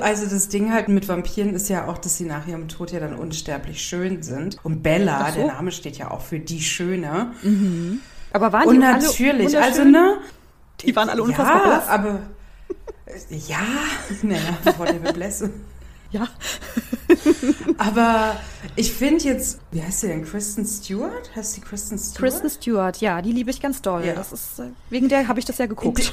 [0.00, 2.98] Also das Ding halt mit Vampiren ist ja auch, dass sie nach ihrem Tod ja
[2.98, 4.56] dann unsterblich schön sind.
[4.64, 5.36] Und Bella, so.
[5.38, 7.30] der Name steht ja auch für die Schöne.
[8.32, 9.90] Aber waren Und die alle natürlich, also wunderschön?
[9.92, 10.16] ne?
[10.80, 11.88] Die waren alle unfassbar Ja, blass.
[11.88, 12.20] aber
[13.30, 13.58] ja,
[14.22, 15.50] naja, bevor der beblässe.
[16.10, 16.26] Ja.
[17.76, 18.36] Aber
[18.76, 20.24] ich finde jetzt, wie heißt sie denn?
[20.24, 21.30] Kristen Stewart?
[21.36, 22.18] Heißt sie Kristen Stewart?
[22.18, 24.04] Kristen Stewart, ja, die liebe ich ganz doll.
[24.04, 24.14] Ja.
[24.14, 26.12] Das ist, äh, wegen der habe ich das ja geguckt.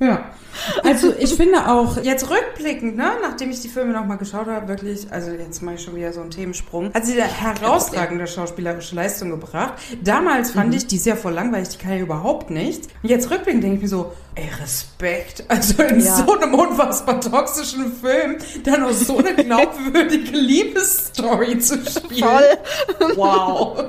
[0.00, 0.24] Ja.
[0.84, 5.10] Also ich finde auch jetzt rückblickend, ne, nachdem ich die Filme nochmal geschaut habe, wirklich,
[5.10, 9.30] also jetzt mache ich schon wieder so einen Themensprung, hat sie da herausragende schauspielerische Leistung
[9.30, 9.74] gebracht.
[10.02, 12.88] Damals fand ich die sehr voll langweilig, die kann ja überhaupt nicht.
[13.02, 15.44] Und jetzt rückblickend denke ich mir so, ey, Respekt.
[15.48, 16.16] Also in Ja.
[16.16, 22.28] so einem unfassbar toxischen Film dann auch so eine glaubwürdige Liebesstory zu spielen.
[22.28, 23.16] Voll.
[23.16, 23.84] Wow.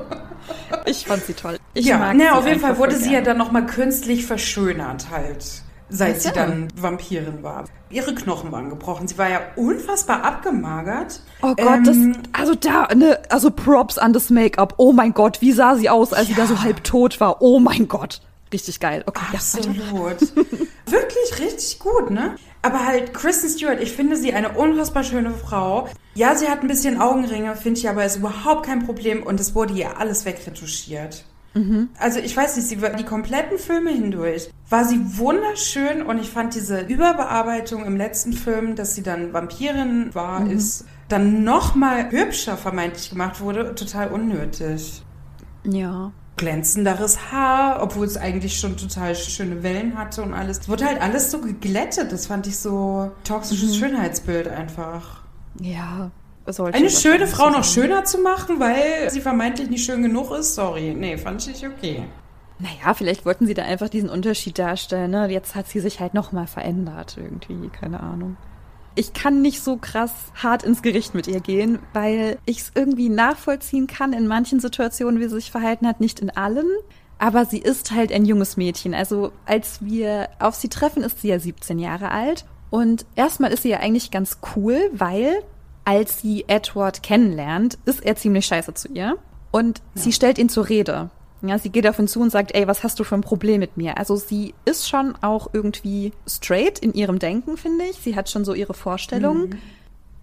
[0.85, 1.57] Ich fand sie toll.
[1.73, 5.43] Ich ja, mag sie auf jeden Fall wurde sie ja dann nochmal künstlich verschönert halt,
[5.89, 7.65] seit sie dann Vampirin war.
[7.89, 9.07] Ihre Knochen waren gebrochen.
[9.07, 11.21] Sie war ja unfassbar abgemagert.
[11.41, 14.73] Oh Gott, Ähm, das, also da, ne, also Props an das Make-up.
[14.77, 16.47] Oh mein Gott, wie sah sie aus, als sie da Ja.
[16.47, 17.41] so halb tot war?
[17.41, 18.21] Oh mein Gott.
[18.53, 19.03] Richtig geil.
[19.05, 19.37] Okay, ja.
[19.39, 19.75] Absolut.
[20.87, 22.35] Wirklich richtig gut, ne?
[22.61, 25.87] Aber halt Kristen Stewart, ich finde sie eine unfassbar schöne Frau.
[26.13, 29.53] Ja, sie hat ein bisschen Augenringe, finde ich, aber ist überhaupt kein Problem und es
[29.55, 31.25] wurde ihr alles wegretuschiert.
[31.99, 36.29] Also ich weiß nicht, sie war die kompletten Filme hindurch war sie wunderschön und ich
[36.29, 42.09] fand diese Überbearbeitung im letzten Film, dass sie dann Vampirin war, ist dann noch mal
[42.09, 45.03] hübscher vermeintlich gemacht wurde, total unnötig
[45.63, 46.11] Ja.
[46.37, 50.59] glänzenderes Haar, obwohl es eigentlich schon total schöne Wellen hatte und alles.
[50.61, 52.11] Es wurde halt alles so geglättet.
[52.11, 55.21] Das fand ich so toxisches Schönheitsbild einfach.
[55.61, 56.11] Ja.
[56.47, 60.53] Sollte Eine schöne Frau noch schöner zu machen, weil sie vermeintlich nicht schön genug ist,
[60.53, 60.93] sorry.
[60.95, 62.03] Nee, fand ich nicht okay.
[62.59, 65.11] Naja, vielleicht wollten sie da einfach diesen Unterschied darstellen.
[65.11, 65.27] Ne?
[65.29, 68.37] Jetzt hat sie sich halt nochmal verändert irgendwie, keine Ahnung.
[68.93, 73.09] Ich kann nicht so krass hart ins Gericht mit ihr gehen, weil ich es irgendwie
[73.09, 76.67] nachvollziehen kann in manchen Situationen, wie sie sich verhalten hat, nicht in allen.
[77.17, 78.93] Aber sie ist halt ein junges Mädchen.
[78.93, 82.45] Also als wir auf sie treffen, ist sie ja 17 Jahre alt.
[82.69, 85.43] Und erstmal ist sie ja eigentlich ganz cool, weil
[85.85, 89.17] als sie Edward kennenlernt, ist er ziemlich scheiße zu ihr.
[89.51, 91.09] Und sie stellt ihn zur Rede.
[91.41, 93.59] Ja, sie geht auf ihn zu und sagt, ey, was hast du für ein Problem
[93.59, 93.97] mit mir?
[93.97, 97.97] Also sie ist schon auch irgendwie straight in ihrem Denken, finde ich.
[97.97, 99.59] Sie hat schon so ihre Vorstellungen.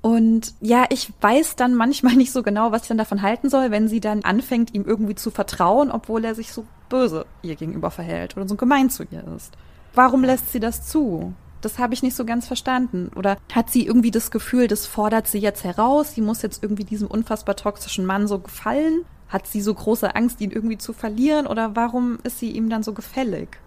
[0.01, 3.71] Und ja, ich weiß dann manchmal nicht so genau, was ich dann davon halten soll,
[3.71, 7.91] wenn sie dann anfängt, ihm irgendwie zu vertrauen, obwohl er sich so böse ihr gegenüber
[7.91, 9.57] verhält oder so gemein zu ihr ist.
[9.95, 11.33] Warum lässt sie das zu?
[11.63, 13.11] Das habe ich nicht so ganz verstanden.
[13.17, 16.15] Oder hat sie irgendwie das Gefühl, das fordert sie jetzt heraus?
[16.15, 19.05] Sie muss jetzt irgendwie diesem unfassbar toxischen Mann so gefallen?
[19.29, 21.47] Hat sie so große Angst, ihn irgendwie zu verlieren?
[21.47, 23.59] Oder warum ist sie ihm dann so gefällig?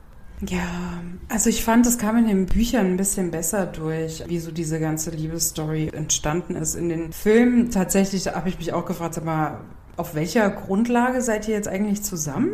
[0.48, 4.52] Ja, also ich fand, das kam in den Büchern ein bisschen besser durch, wie so
[4.52, 6.76] diese ganze Liebesstory entstanden ist.
[6.76, 9.62] In den Filmen tatsächlich habe ich mich auch gefragt, sag mal,
[9.96, 12.52] auf welcher Grundlage seid ihr jetzt eigentlich zusammen?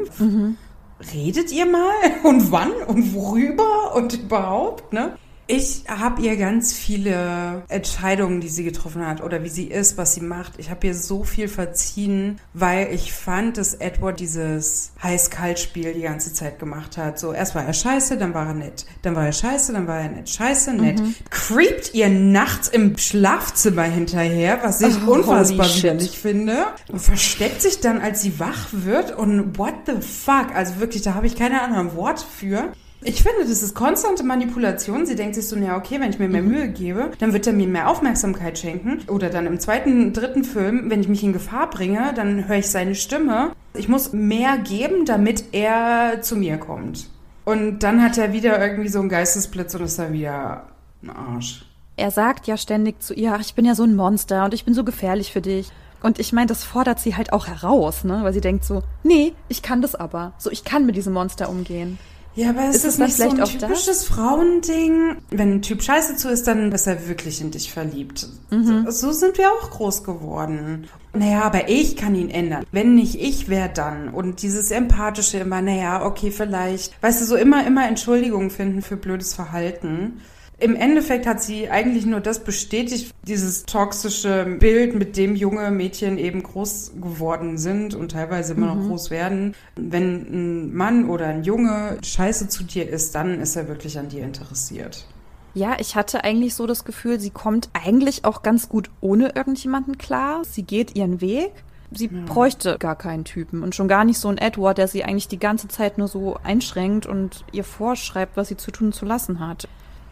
[1.13, 1.93] redet ihr mal?
[2.23, 2.71] Und wann?
[2.87, 3.95] Und worüber?
[3.95, 5.17] Und überhaupt, ne?
[5.47, 10.13] Ich habe ihr ganz viele Entscheidungen, die sie getroffen hat oder wie sie ist, was
[10.13, 10.53] sie macht.
[10.57, 16.33] Ich habe ihr so viel verziehen, weil ich fand, dass Edward dieses Heiß-Kalt-Spiel die ganze
[16.33, 17.19] Zeit gemacht hat.
[17.19, 18.85] So, erst war er scheiße, dann war er nett.
[19.01, 20.29] Dann war er scheiße, dann war er nett.
[20.29, 20.99] Scheiße, nett.
[20.99, 21.15] Mhm.
[21.29, 26.67] Creept ihr nachts im Schlafzimmer hinterher, was ich oh, unfassbar widerlich finde.
[26.87, 30.55] Und versteckt sich dann, als sie wach wird und what the fuck?
[30.55, 32.71] Also wirklich, da habe ich keine anderen Worte für.
[33.03, 35.07] Ich finde, das ist konstante Manipulation.
[35.07, 36.49] Sie denkt sich so, ja, okay, wenn ich mir mehr mhm.
[36.49, 38.99] Mühe gebe, dann wird er mir mehr Aufmerksamkeit schenken.
[39.07, 42.69] Oder dann im zweiten, dritten Film, wenn ich mich in Gefahr bringe, dann höre ich
[42.69, 43.53] seine Stimme.
[43.73, 47.07] Ich muss mehr geben, damit er zu mir kommt.
[47.43, 50.67] Und dann hat er wieder irgendwie so einen Geistesblitz und ist da wieder
[51.01, 51.65] ein Arsch.
[51.97, 54.63] Er sagt ja ständig zu ihr, ach, ich bin ja so ein Monster und ich
[54.63, 55.71] bin so gefährlich für dich.
[56.03, 58.19] Und ich meine, das fordert sie halt auch heraus, ne?
[58.23, 60.33] Weil sie denkt so, nee, ich kann das aber.
[60.37, 61.97] So, ich kann mit diesem Monster umgehen.
[62.35, 64.03] Ja, aber ist, ist das nicht so ein typisches das?
[64.05, 65.17] Frauending?
[65.29, 68.27] Wenn ein Typ scheiße zu ist, dann ist er wirklich in dich verliebt.
[68.49, 68.85] Mhm.
[68.85, 70.87] So, so sind wir auch groß geworden.
[71.13, 72.65] Naja, aber ich kann ihn ändern.
[72.71, 74.09] Wenn nicht ich, wer dann?
[74.09, 76.93] Und dieses Empathische immer, naja, okay, vielleicht.
[77.01, 80.21] Weißt du, so immer, immer Entschuldigungen finden für blödes Verhalten.
[80.61, 86.19] Im Endeffekt hat sie eigentlich nur das bestätigt, dieses toxische Bild, mit dem junge Mädchen
[86.19, 88.81] eben groß geworden sind und teilweise immer mhm.
[88.81, 89.55] noch groß werden.
[89.75, 94.09] Wenn ein Mann oder ein Junge scheiße zu dir ist, dann ist er wirklich an
[94.09, 95.07] dir interessiert.
[95.55, 99.97] Ja, ich hatte eigentlich so das Gefühl, sie kommt eigentlich auch ganz gut ohne irgendjemanden
[99.97, 100.43] klar.
[100.45, 101.51] Sie geht ihren Weg.
[101.89, 102.21] Sie ja.
[102.25, 105.39] bräuchte gar keinen Typen und schon gar nicht so einen Edward, der sie eigentlich die
[105.39, 109.39] ganze Zeit nur so einschränkt und ihr vorschreibt, was sie zu tun und zu lassen
[109.39, 109.67] hat.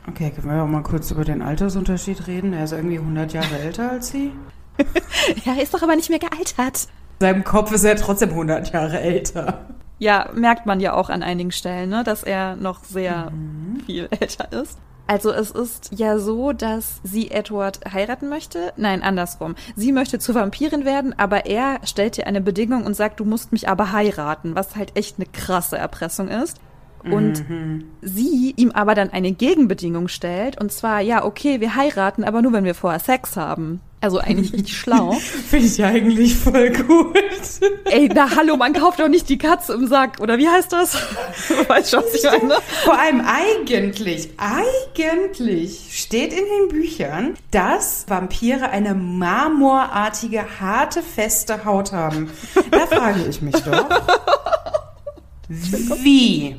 [0.07, 2.53] Okay, können wir auch mal kurz über den Altersunterschied reden?
[2.53, 4.31] Er ist irgendwie 100 Jahre älter als sie.
[5.45, 6.87] ja, er ist doch aber nicht mehr gealtert.
[7.19, 9.65] In seinem Kopf ist er trotzdem 100 Jahre älter.
[9.99, 13.81] Ja, merkt man ja auch an einigen Stellen, ne, dass er noch sehr mhm.
[13.85, 14.77] viel älter ist.
[15.05, 18.73] Also es ist ja so, dass sie Edward heiraten möchte.
[18.77, 19.55] Nein, andersrum.
[19.75, 23.51] Sie möchte zur Vampirin werden, aber er stellt ihr eine Bedingung und sagt, du musst
[23.51, 26.59] mich aber heiraten, was halt echt eine krasse Erpressung ist
[27.03, 27.85] und mhm.
[28.01, 32.53] sie ihm aber dann eine Gegenbedingung stellt und zwar ja okay wir heiraten aber nur
[32.53, 33.81] wenn wir vorher Sex haben.
[34.01, 35.11] Also eigentlich richtig schlau.
[35.11, 37.17] Finde ich eigentlich voll gut.
[37.85, 40.95] Ey na hallo man kauft doch nicht die Katze im Sack oder wie heißt das?
[41.67, 42.55] Weißt schon was ich meine.
[42.83, 51.91] Vor allem eigentlich eigentlich steht in den Büchern dass Vampire eine marmorartige harte feste Haut
[51.91, 52.29] haben.
[52.71, 53.89] Da frage ich mich doch
[55.49, 56.55] wie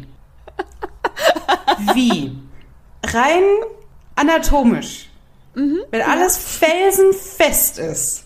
[1.94, 2.36] wie?
[3.04, 3.42] Rein
[4.16, 5.08] anatomisch.
[5.54, 8.24] Mhm, wenn alles felsenfest ist.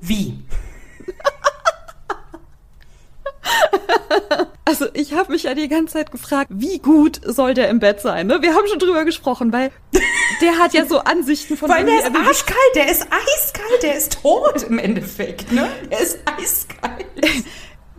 [0.00, 0.38] Wie?
[4.64, 8.00] Also ich habe mich ja die ganze Zeit gefragt, wie gut soll der im Bett
[8.00, 8.26] sein?
[8.26, 8.42] Ne?
[8.42, 9.70] Wir haben schon drüber gesprochen, weil
[10.40, 11.70] der hat ja so Ansichten von...
[11.70, 15.52] Weil der ist arschkalt, der ist eiskalt, der ist tot im Endeffekt.
[15.52, 15.68] Ne?
[15.88, 17.06] Er ist eiskalt.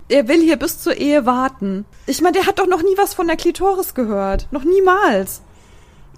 [0.10, 1.86] er will hier bis zur Ehe warten.
[2.06, 4.48] Ich meine, der hat doch noch nie was von der Klitoris gehört.
[4.52, 5.42] Noch niemals.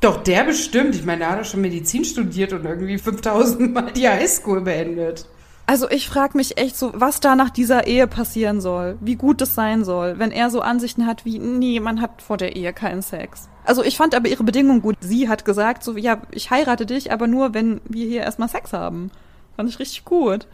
[0.02, 0.96] Doch, der bestimmt.
[0.96, 5.26] Ich meine, der hat doch schon Medizin studiert und irgendwie 5000 Mal die Highschool beendet.
[5.66, 9.40] Also ich frage mich echt so, was da nach dieser Ehe passieren soll, wie gut
[9.44, 12.74] es sein soll, wenn er so Ansichten hat wie, nee, man hat vor der Ehe
[12.74, 13.50] keinen Sex.
[13.66, 14.96] Also ich fand aber ihre Bedingung gut.
[15.00, 18.74] Sie hat gesagt so, ja, ich heirate dich, aber nur, wenn wir hier erstmal Sex
[18.74, 19.12] haben.
[19.58, 20.48] Fand ich richtig gut.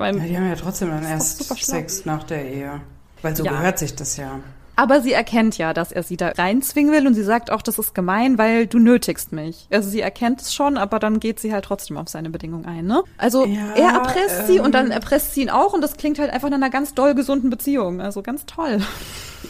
[0.00, 2.80] Mein, ja, die haben ja trotzdem dann erst Sex nach der Ehe.
[3.22, 3.52] Weil so ja.
[3.52, 4.40] gehört sich das ja.
[4.76, 7.78] Aber sie erkennt ja, dass er sie da reinzwingen will und sie sagt auch, das
[7.78, 9.68] ist gemein, weil du nötigst mich.
[9.70, 12.86] Also sie erkennt es schon, aber dann geht sie halt trotzdem auf seine Bedingung ein,
[12.86, 13.02] ne?
[13.18, 14.92] Also ja, er erpresst ähm, sie und dann ähm.
[14.92, 18.00] erpresst sie ihn auch und das klingt halt einfach nach einer ganz doll gesunden Beziehung.
[18.00, 18.80] Also ganz toll.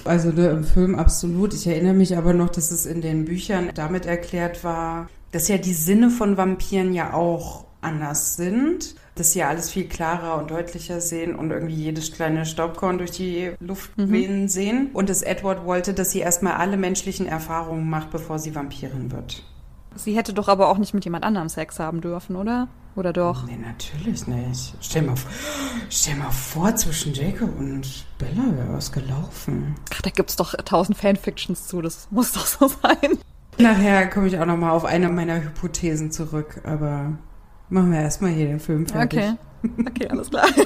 [0.04, 1.54] Also ne, im Film absolut.
[1.54, 5.58] Ich erinnere mich aber noch, dass es in den Büchern damit erklärt war, dass ja
[5.58, 11.00] die Sinne von Vampiren ja auch anders sind dass sie alles viel klarer und deutlicher
[11.02, 14.10] sehen und irgendwie jedes kleine Staubkorn durch die Luft mhm.
[14.10, 14.90] wehen sehen.
[14.94, 19.42] Und dass Edward wollte, dass sie erstmal alle menschlichen Erfahrungen macht, bevor sie Vampirin wird.
[19.94, 22.68] Sie hätte doch aber auch nicht mit jemand anderem Sex haben dürfen, oder?
[22.96, 23.44] Oder doch?
[23.46, 24.74] Nee, natürlich nicht.
[24.80, 25.14] Stell mal,
[25.90, 29.74] stell mal vor, zwischen Jacob und Bella wäre was gelaufen.
[29.94, 33.18] Ach, da gibt's doch tausend Fanfictions zu, das muss doch so sein.
[33.58, 37.18] Nachher komme ich auch noch mal auf eine meiner Hypothesen zurück, aber
[37.70, 39.20] Machen wir erstmal hier den Film fertig.
[39.20, 39.34] Okay.
[39.86, 40.46] Okay, alles klar.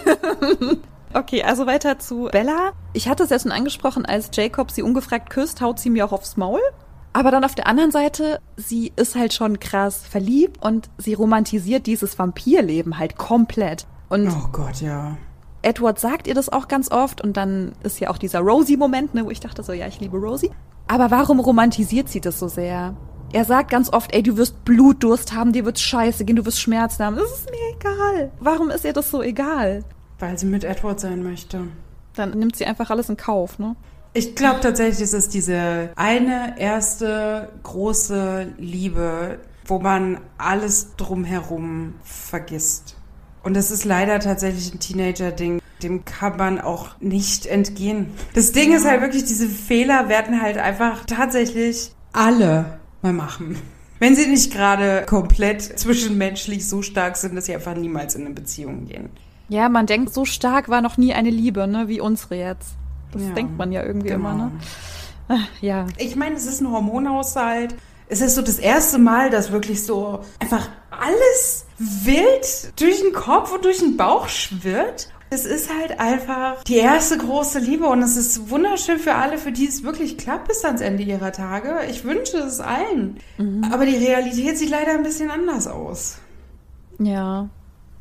[1.16, 2.72] Okay, also weiter zu Bella.
[2.92, 6.12] Ich hatte es ja schon angesprochen, als Jacob sie ungefragt küsst, haut sie mir auch
[6.12, 6.58] aufs Maul.
[7.12, 11.86] Aber dann auf der anderen Seite, sie ist halt schon krass verliebt und sie romantisiert
[11.86, 13.86] dieses Vampirleben halt komplett.
[14.08, 15.16] Und oh Gott, ja.
[15.62, 19.24] Edward sagt ihr das auch ganz oft und dann ist ja auch dieser Rosie-Moment, ne,
[19.24, 20.50] wo ich dachte so, ja, ich liebe Rosie.
[20.88, 22.96] Aber warum romantisiert sie das so sehr?
[23.35, 26.61] Er sagt ganz oft, ey, du wirst Blutdurst haben, dir wird scheiße gehen, du wirst
[26.61, 27.16] Schmerzen haben.
[27.16, 28.31] Das ist mir egal.
[28.38, 29.83] Warum ist ihr das so egal?
[30.20, 31.62] Weil sie mit Edward sein möchte.
[32.14, 33.75] Dann nimmt sie einfach alles in Kauf, ne?
[34.12, 42.97] Ich glaube tatsächlich, es ist diese eine erste große Liebe, wo man alles drumherum vergisst.
[43.42, 45.61] Und das ist leider tatsächlich ein Teenager-Ding.
[45.83, 48.12] Dem kann man auch nicht entgehen.
[48.35, 53.56] Das Ding ist halt wirklich, diese Fehler werden halt einfach tatsächlich alle mal machen.
[54.00, 58.34] Wenn sie nicht gerade komplett zwischenmenschlich so stark sind, dass sie einfach niemals in eine
[58.34, 59.10] Beziehung gehen.
[59.48, 62.72] Ja, man denkt, so stark war noch nie eine Liebe, ne, wie unsere jetzt.
[63.12, 64.30] Das ja, denkt man ja irgendwie genau.
[64.30, 64.52] immer, ne?
[65.28, 65.86] Ach, ja.
[65.98, 67.76] Ich meine, es ist ein Hormonhaushalt.
[68.08, 73.52] Es ist so das erste Mal, dass wirklich so einfach alles wild durch den Kopf
[73.52, 75.08] und durch den Bauch schwirrt.
[75.30, 79.52] Es ist halt einfach die erste große Liebe und es ist wunderschön für alle, für
[79.52, 81.80] die es wirklich klappt bis ans Ende ihrer Tage.
[81.90, 83.18] Ich wünsche es allen.
[83.38, 83.64] Mhm.
[83.72, 86.18] Aber die Realität sieht leider ein bisschen anders aus.
[86.98, 87.48] Ja,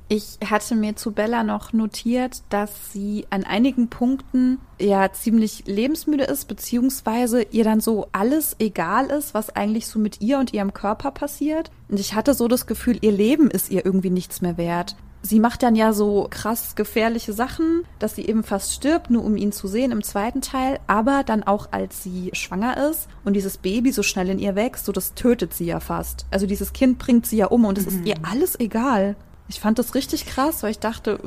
[0.09, 6.25] ich hatte mir zu Bella noch notiert, dass sie an einigen Punkten ja ziemlich lebensmüde
[6.25, 10.73] ist, beziehungsweise ihr dann so alles egal ist, was eigentlich so mit ihr und ihrem
[10.73, 11.71] Körper passiert.
[11.89, 14.95] Und ich hatte so das Gefühl, ihr Leben ist ihr irgendwie nichts mehr wert.
[15.25, 19.38] Sie macht dann ja so krass gefährliche Sachen, dass sie eben fast stirbt, nur um
[19.38, 23.57] ihn zu sehen im zweiten Teil, aber dann auch als sie schwanger ist und dieses
[23.57, 26.25] Baby so schnell in ihr wächst, so das tötet sie ja fast.
[26.29, 27.99] Also dieses Kind bringt sie ja um und es mhm.
[27.99, 29.15] ist ihr alles egal.
[29.47, 31.19] Ich fand das richtig krass, weil ich dachte,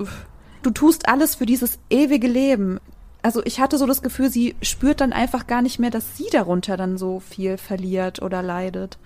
[0.63, 2.81] du tust alles für dieses ewige Leben.
[3.23, 6.29] Also ich hatte so das Gefühl, sie spürt dann einfach gar nicht mehr, dass sie
[6.31, 8.99] darunter dann so viel verliert oder leidet.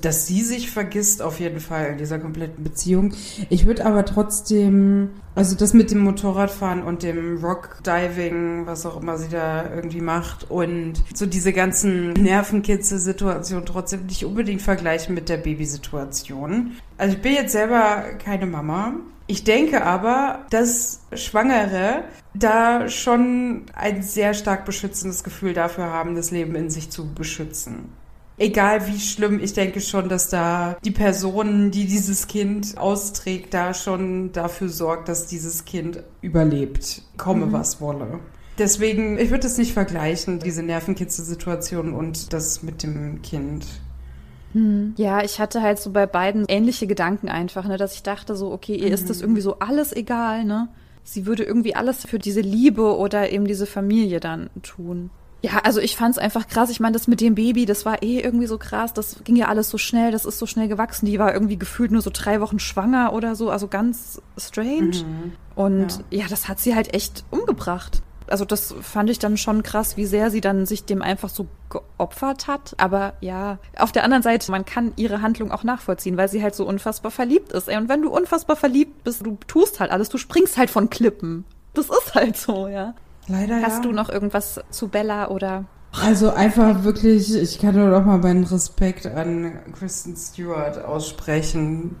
[0.00, 3.14] Dass sie sich vergisst auf jeden Fall in dieser kompletten Beziehung.
[3.48, 9.16] Ich würde aber trotzdem, also das mit dem Motorradfahren und dem Rockdiving, was auch immer
[9.16, 15.38] sie da irgendwie macht und so diese ganzen Nervenkitzel-Situationen trotzdem nicht unbedingt vergleichen mit der
[15.38, 16.72] Babysituation.
[16.98, 18.94] Also ich bin jetzt selber keine Mama.
[19.26, 22.04] Ich denke aber, dass Schwangere
[22.34, 27.88] da schon ein sehr stark beschützendes Gefühl dafür haben, das Leben in sich zu beschützen.
[28.36, 33.74] Egal wie schlimm, ich denke schon, dass da die Person, die dieses Kind austrägt, da
[33.74, 37.52] schon dafür sorgt, dass dieses Kind überlebt, komme mhm.
[37.52, 38.18] was wolle.
[38.58, 43.66] Deswegen, ich würde es nicht vergleichen, diese Nervenkitzel-Situation und das mit dem Kind.
[44.52, 44.94] Hm.
[44.96, 48.52] Ja, ich hatte halt so bei beiden ähnliche Gedanken einfach, ne, dass ich dachte so,
[48.52, 48.94] okay, ihr mhm.
[48.94, 50.68] ist das irgendwie so alles egal, ne?
[51.02, 55.10] Sie würde irgendwie alles für diese Liebe oder eben diese Familie dann tun.
[55.44, 56.70] Ja, also ich fand's einfach krass.
[56.70, 58.94] Ich meine, das mit dem Baby, das war eh irgendwie so krass.
[58.94, 61.04] Das ging ja alles so schnell, das ist so schnell gewachsen.
[61.04, 65.04] Die war irgendwie gefühlt nur so drei Wochen schwanger oder so, also ganz strange.
[65.04, 65.32] Mhm.
[65.54, 66.22] Und ja.
[66.22, 70.06] ja, das hat sie halt echt umgebracht also das fand ich dann schon krass, wie
[70.06, 72.74] sehr sie dann sich dem einfach so geopfert hat.
[72.78, 76.54] Aber ja, auf der anderen Seite, man kann ihre Handlung auch nachvollziehen, weil sie halt
[76.54, 77.68] so unfassbar verliebt ist.
[77.68, 81.44] Und wenn du unfassbar verliebt bist, du tust halt alles, du springst halt von Klippen.
[81.74, 82.94] Das ist halt so, ja.
[83.26, 83.82] Leider Hast ja.
[83.82, 85.64] du noch irgendwas zu Bella oder?
[85.92, 91.96] Also einfach wirklich, ich kann nur noch mal meinen Respekt an Kristen Stewart aussprechen.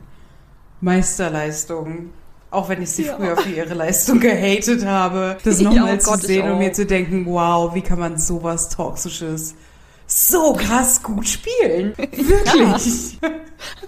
[0.80, 2.10] Meisterleistung.
[2.50, 3.16] Auch wenn ich sie ja.
[3.16, 6.86] früher für ihre Leistung gehatet habe, das nochmal ja, zu Gott, sehen und mir zu
[6.86, 9.54] denken, wow, wie kann man sowas Toxisches
[10.06, 11.94] so krass gut spielen.
[11.98, 13.18] Wirklich.
[13.20, 13.30] Ja.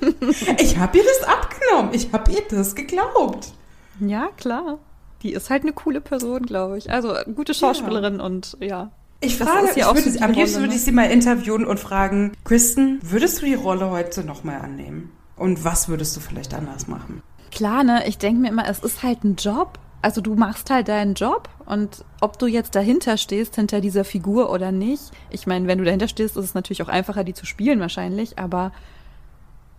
[0.58, 1.94] ich habe ihr das abgenommen.
[1.94, 3.52] Ich habe ihr das geglaubt.
[4.00, 4.78] Ja, klar.
[5.26, 6.90] Die ist halt eine coole Person, glaube ich.
[6.90, 8.90] Also gute Schauspielerin und ja.
[9.20, 13.40] Ich frage, ich würde, am liebsten würde ich sie mal interviewen und fragen, Kristen, würdest
[13.40, 15.10] du die Rolle heute nochmal annehmen?
[15.36, 17.22] Und was würdest du vielleicht anders machen?
[17.56, 19.78] klar, ne, ich denke mir immer, es ist halt ein Job.
[20.02, 24.52] Also du machst halt deinen Job und ob du jetzt dahinter stehst, hinter dieser Figur
[24.52, 25.10] oder nicht.
[25.30, 28.38] Ich meine, wenn du dahinter stehst, ist es natürlich auch einfacher, die zu spielen wahrscheinlich,
[28.38, 28.72] aber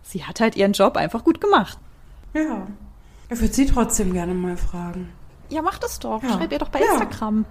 [0.02, 1.78] sie hat halt ihren Job einfach gut gemacht.
[2.34, 2.66] Ja.
[3.30, 5.08] Ich würde sie trotzdem gerne mal fragen.
[5.48, 6.22] Ja, mach das doch.
[6.22, 6.36] Ja.
[6.36, 6.92] Schreib ihr doch bei ja.
[6.92, 7.44] Instagram.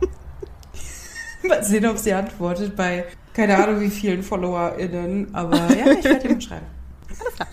[1.48, 3.04] mal sehen, ob sie antwortet bei
[3.34, 6.66] keine Ahnung wie vielen FollowerInnen, aber ja, ich werde mal schreiben.
[7.20, 7.48] Alles klar.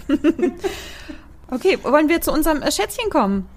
[1.51, 3.47] Okay, wollen wir zu unserem äh, Schätzchen kommen?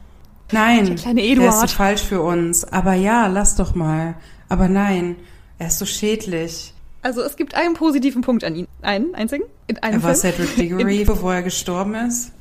[0.53, 1.55] Nein, der kleine Eduard.
[1.55, 2.65] der ist falsch für uns.
[2.65, 4.15] Aber ja, lass doch mal.
[4.49, 5.17] Aber nein,
[5.59, 6.75] er ist so schädlich.
[7.03, 8.69] Also es gibt einen positiven Punkt an ihn.
[8.83, 9.45] Einen einzigen?
[9.67, 10.35] In einem er war Film.
[10.35, 12.33] Cedric Diggory, bevor er gestorben ist.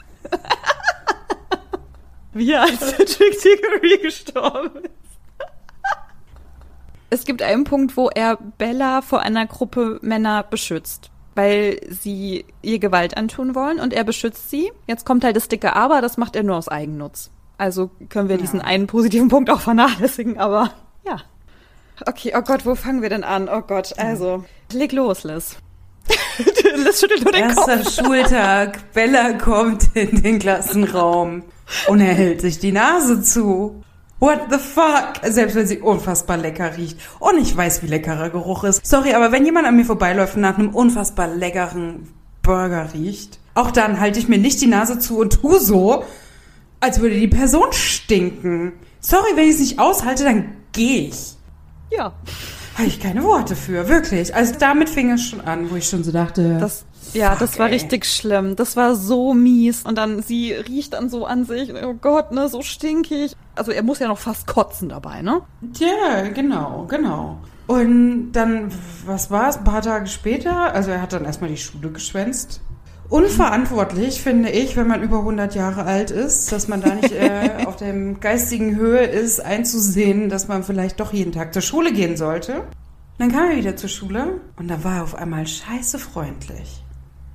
[2.37, 5.19] Wie er als Cedric Diggory gestorben ist.
[7.09, 12.79] es gibt einen Punkt, wo er Bella vor einer Gruppe Männer beschützt weil sie ihr
[12.79, 14.71] Gewalt antun wollen und er beschützt sie.
[14.87, 17.29] Jetzt kommt halt das dicke Aber, das macht er nur aus Eigennutz.
[17.59, 20.71] Also können wir diesen einen positiven Punkt auch vernachlässigen, aber
[21.05, 21.17] ja.
[22.05, 23.49] Okay, oh Gott, wo fangen wir denn an?
[23.49, 25.57] Oh Gott, also, leg los, Liz.
[26.75, 27.95] Liz schüttelt nur den Erster Kopf.
[27.95, 31.43] Schultag, Bella kommt in den Klassenraum
[31.87, 33.83] und er hält sich die Nase zu.
[34.19, 35.21] What the fuck?
[35.23, 36.99] Selbst wenn sie unfassbar lecker riecht.
[37.19, 38.85] Und ich weiß, wie leckerer Geruch ist.
[38.85, 42.07] Sorry, aber wenn jemand an mir vorbeiläuft und nach einem unfassbar leckeren
[42.41, 46.03] Burger riecht, auch dann halte ich mir nicht die Nase zu und tu so,
[46.79, 48.73] als würde die Person stinken.
[48.99, 51.35] Sorry, wenn ich es nicht aushalte, dann gehe ich.
[51.91, 52.13] Ja.
[52.77, 54.35] Habe ich keine Worte für, wirklich.
[54.35, 56.57] Also damit fing es schon an, wo ich schon so dachte.
[56.59, 57.73] Das, ja, fuck, das war ey.
[57.73, 58.55] richtig schlimm.
[58.55, 59.83] Das war so mies.
[59.83, 61.73] Und dann, sie riecht dann so an sich.
[61.73, 63.35] Oh Gott, ne, so stinkig.
[63.55, 65.41] Also er muss ja noch fast kotzen dabei, ne?
[65.79, 67.39] Ja, genau, genau.
[67.65, 68.71] Und dann,
[69.05, 70.73] was war es, ein paar Tage später?
[70.73, 72.61] Also er hat dann erstmal die Schule geschwänzt
[73.09, 77.63] unverantwortlich, finde ich, wenn man über 100 Jahre alt ist, dass man da nicht äh,
[77.65, 82.17] auf der geistigen Höhe ist, einzusehen, dass man vielleicht doch jeden Tag zur Schule gehen
[82.17, 82.63] sollte.
[83.17, 86.83] Dann kam er wieder zur Schule und da war er auf einmal scheiße freundlich.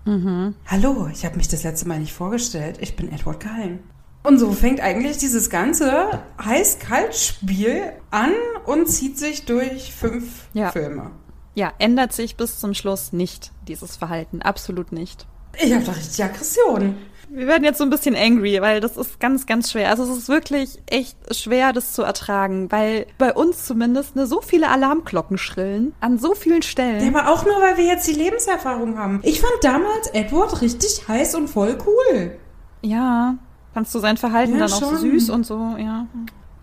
[0.04, 0.54] Mhm.
[0.66, 2.78] Hallo, ich habe mich das letzte Mal nicht vorgestellt.
[2.80, 3.80] Ich bin Edward Cullen.
[4.24, 8.32] Und so fängt eigentlich dieses ganze Heiß-Kalt-Spiel an
[8.66, 10.70] und zieht sich durch fünf ja.
[10.70, 11.10] Filme.
[11.54, 14.40] Ja, ändert sich bis zum Schluss nicht, dieses Verhalten.
[14.40, 15.26] Absolut nicht.
[15.60, 16.96] Ich habe da richtig Aggression.
[17.34, 19.88] Wir werden jetzt so ein bisschen angry, weil das ist ganz, ganz schwer.
[19.88, 24.42] Also es ist wirklich echt schwer, das zu ertragen, weil bei uns zumindest ne, so
[24.42, 27.00] viele Alarmglocken schrillen an so vielen Stellen.
[27.02, 29.20] Ja, aber auch nur, weil wir jetzt die Lebenserfahrung haben.
[29.22, 32.32] Ich fand damals Edward richtig heiß und voll cool.
[32.82, 33.36] Ja,
[33.72, 34.94] fandst du sein Verhalten ja, dann schon.
[34.94, 36.06] auch süß und so, ja.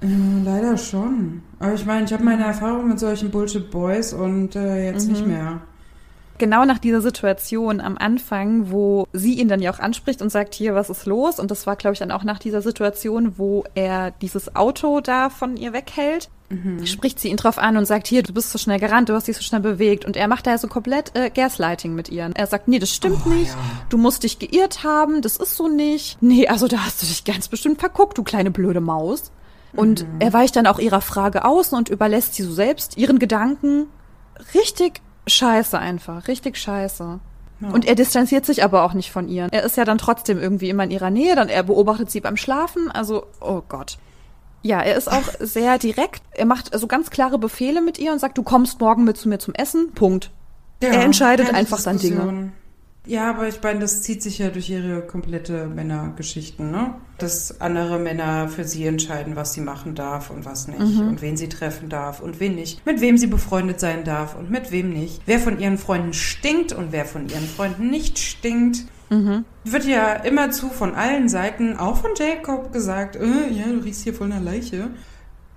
[0.01, 1.41] Leider schon.
[1.57, 5.13] Aber ich meine, ich habe meine Erfahrung mit solchen Bullshit-Boys und äh, jetzt mhm.
[5.13, 5.61] nicht mehr
[6.39, 10.55] genau nach dieser Situation am Anfang, wo sie ihn dann ja auch anspricht und sagt,
[10.55, 11.39] hier, was ist los?
[11.39, 15.29] Und das war, glaube ich, dann auch nach dieser Situation, wo er dieses Auto da
[15.29, 16.29] von ihr weghält.
[16.49, 16.85] Mhm.
[16.87, 19.27] Spricht sie ihn drauf an und sagt, hier, du bist so schnell gerannt, du hast
[19.27, 20.05] dich so schnell bewegt.
[20.05, 22.29] Und er macht da ja so komplett äh, Gaslighting mit ihr.
[22.33, 23.51] Er sagt, nee, das stimmt oh, nicht.
[23.51, 23.57] Ja.
[23.89, 26.17] Du musst dich geirrt haben, das ist so nicht.
[26.21, 29.31] Nee, also da hast du dich ganz bestimmt verguckt, du kleine blöde Maus.
[29.73, 30.21] Und mhm.
[30.21, 33.85] er weicht dann auch ihrer Frage aus und überlässt sie so selbst ihren Gedanken.
[34.55, 37.19] Richtig scheiße einfach, richtig scheiße.
[37.61, 37.69] Ja.
[37.69, 39.47] Und er distanziert sich aber auch nicht von ihr.
[39.51, 42.37] Er ist ja dann trotzdem irgendwie immer in ihrer Nähe, dann er beobachtet sie beim
[42.37, 43.97] Schlafen, also oh Gott.
[44.61, 46.21] Ja, er ist auch sehr direkt.
[46.31, 49.29] Er macht so ganz klare Befehle mit ihr und sagt, du kommst morgen mit zu
[49.29, 49.91] mir zum Essen.
[49.93, 50.31] Punkt.
[50.81, 52.51] Ja, er entscheidet einfach dann Dinge.
[53.09, 56.93] Ja, aber ich meine, das zieht sich ja durch ihre komplette Männergeschichten, ne?
[57.17, 60.79] Dass andere Männer für sie entscheiden, was sie machen darf und was nicht.
[60.79, 61.07] Mhm.
[61.07, 62.85] Und wen sie treffen darf und wen nicht.
[62.85, 65.23] Mit wem sie befreundet sein darf und mit wem nicht.
[65.25, 68.85] Wer von ihren Freunden stinkt und wer von ihren Freunden nicht stinkt.
[69.09, 69.43] Mhm.
[69.63, 74.13] Wird ja immerzu von allen Seiten, auch von Jacob, gesagt, äh, ja, du riechst hier
[74.13, 74.91] voll einer Leiche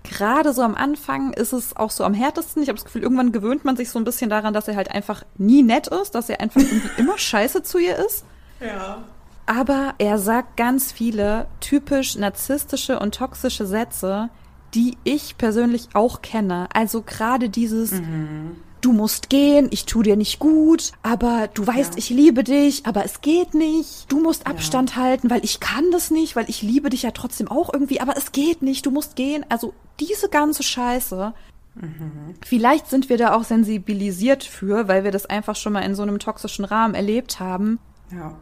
[0.05, 2.63] gerade so am Anfang ist es auch so am härtesten.
[2.63, 4.91] Ich habe das Gefühl, irgendwann gewöhnt man sich so ein bisschen daran, dass er halt
[4.91, 8.25] einfach nie nett ist, dass er einfach irgendwie immer scheiße zu ihr ist.
[8.61, 9.05] Ja.
[9.47, 14.31] Aber er sagt ganz viele typisch narzisstische und toxische Sätze,
[14.75, 16.69] die ich persönlich auch kenne.
[16.73, 21.95] Also gerade dieses, mhm du musst gehen, ich tu dir nicht gut, aber du weißt,
[21.95, 21.99] ja.
[21.99, 24.11] ich liebe dich, aber es geht nicht.
[24.11, 24.97] Du musst Abstand ja.
[24.97, 28.17] halten, weil ich kann das nicht, weil ich liebe dich ja trotzdem auch irgendwie, aber
[28.17, 29.47] es geht nicht, du musst gehen.
[29.49, 31.33] Also diese ganze Scheiße.
[31.77, 32.35] Mhm.
[32.45, 36.03] Vielleicht sind wir da auch sensibilisiert für, weil wir das einfach schon mal in so
[36.03, 37.79] einem toxischen Rahmen erlebt haben.
[38.11, 38.35] Ja.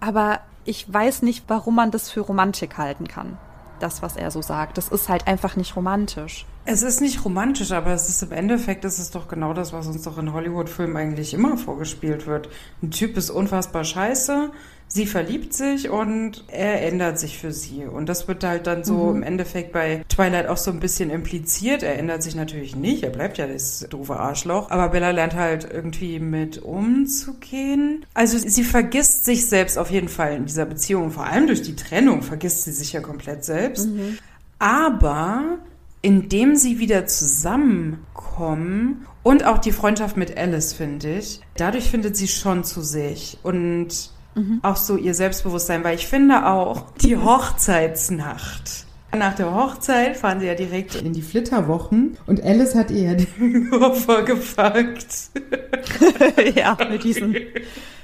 [0.00, 3.38] Aber ich weiß nicht, warum man das für Romantik halten kann
[3.82, 4.78] das, was er so sagt.
[4.78, 6.46] Das ist halt einfach nicht romantisch.
[6.64, 9.86] Es ist nicht romantisch, aber es ist im Endeffekt ist es doch genau das, was
[9.86, 12.48] uns doch in Hollywood-Filmen eigentlich immer vorgespielt wird.
[12.82, 14.50] Ein Typ ist unfassbar scheiße,
[14.88, 17.84] sie verliebt sich und er ändert sich für sie.
[17.84, 19.16] Und das wird halt dann so mhm.
[19.16, 21.82] im Endeffekt bei Twilight auch so ein bisschen impliziert.
[21.82, 24.70] Er ändert sich natürlich nicht, er bleibt ja das doofe Arschloch.
[24.70, 28.06] Aber Bella lernt halt irgendwie mit umzugehen.
[28.14, 31.10] Also sie vergisst sich selbst auf jeden Fall in dieser Beziehung.
[31.10, 33.88] Vor allem durch die Trennung vergisst sie sich ja komplett selbst.
[33.88, 34.18] Mhm.
[34.58, 35.58] Aber
[36.00, 42.28] indem sie wieder zusammenkommen und auch die Freundschaft mit Alice, finde ich, dadurch findet sie
[42.28, 43.36] schon zu sich.
[43.42, 44.60] Und Mhm.
[44.62, 48.86] Auch so ihr Selbstbewusstsein, weil ich finde auch die Hochzeitsnacht.
[49.16, 53.14] Nach der Hochzeit fahren sie ja direkt in die Flitterwochen und Alice hat ihr ja
[53.14, 55.30] den Koffer gepackt.
[56.54, 57.34] ja, mit diesen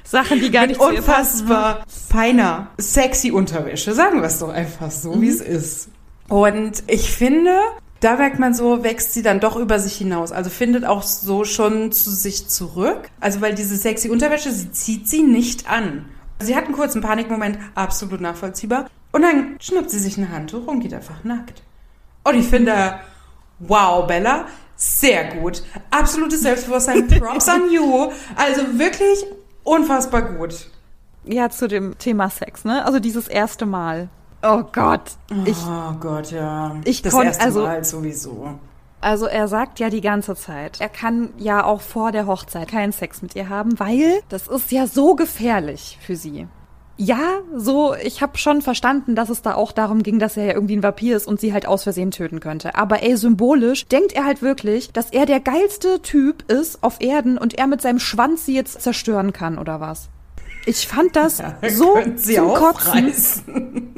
[0.02, 3.92] Sachen, die gar nicht mit unfassbar feiner, sexy Unterwäsche.
[3.92, 5.20] Sagen wir es doch einfach so, mhm.
[5.20, 5.88] wie es ist.
[6.28, 7.58] Und ich finde,
[8.00, 10.32] da merkt man so, wächst sie dann doch über sich hinaus.
[10.32, 13.10] Also findet auch so schon zu sich zurück.
[13.20, 16.06] Also weil diese sexy Unterwäsche, sie zieht sie nicht an.
[16.40, 18.86] Sie hat einen kurzen Panikmoment, absolut nachvollziehbar.
[19.12, 21.62] Und dann schnappt sie sich ein Handtuch und geht einfach nackt.
[22.24, 22.98] Und ich finde,
[23.60, 25.62] wow, Bella, sehr gut.
[25.90, 27.06] Absolutes Selbstbewusstsein.
[27.20, 28.10] Props on you.
[28.34, 29.24] Also wirklich
[29.62, 30.68] unfassbar gut.
[31.24, 32.84] Ja, zu dem Thema Sex, ne?
[32.84, 34.08] Also dieses erste Mal.
[34.42, 35.12] Oh Gott.
[35.46, 36.76] Ich, oh Gott, ja.
[36.84, 38.58] Ich das erste also- Mal sowieso.
[39.04, 42.92] Also er sagt ja die ganze Zeit, er kann ja auch vor der Hochzeit keinen
[42.92, 46.46] Sex mit ihr haben, weil das ist ja so gefährlich für sie.
[46.96, 50.54] Ja, so, ich habe schon verstanden, dass es da auch darum ging, dass er ja
[50.54, 52.76] irgendwie ein Vampir ist und sie halt aus Versehen töten könnte.
[52.76, 57.36] Aber ey, symbolisch denkt er halt wirklich, dass er der geilste Typ ist auf Erden
[57.36, 60.08] und er mit seinem Schwanz sie jetzt zerstören kann oder was.
[60.66, 63.92] Ich fand das so Könnten sie zum Kotzen.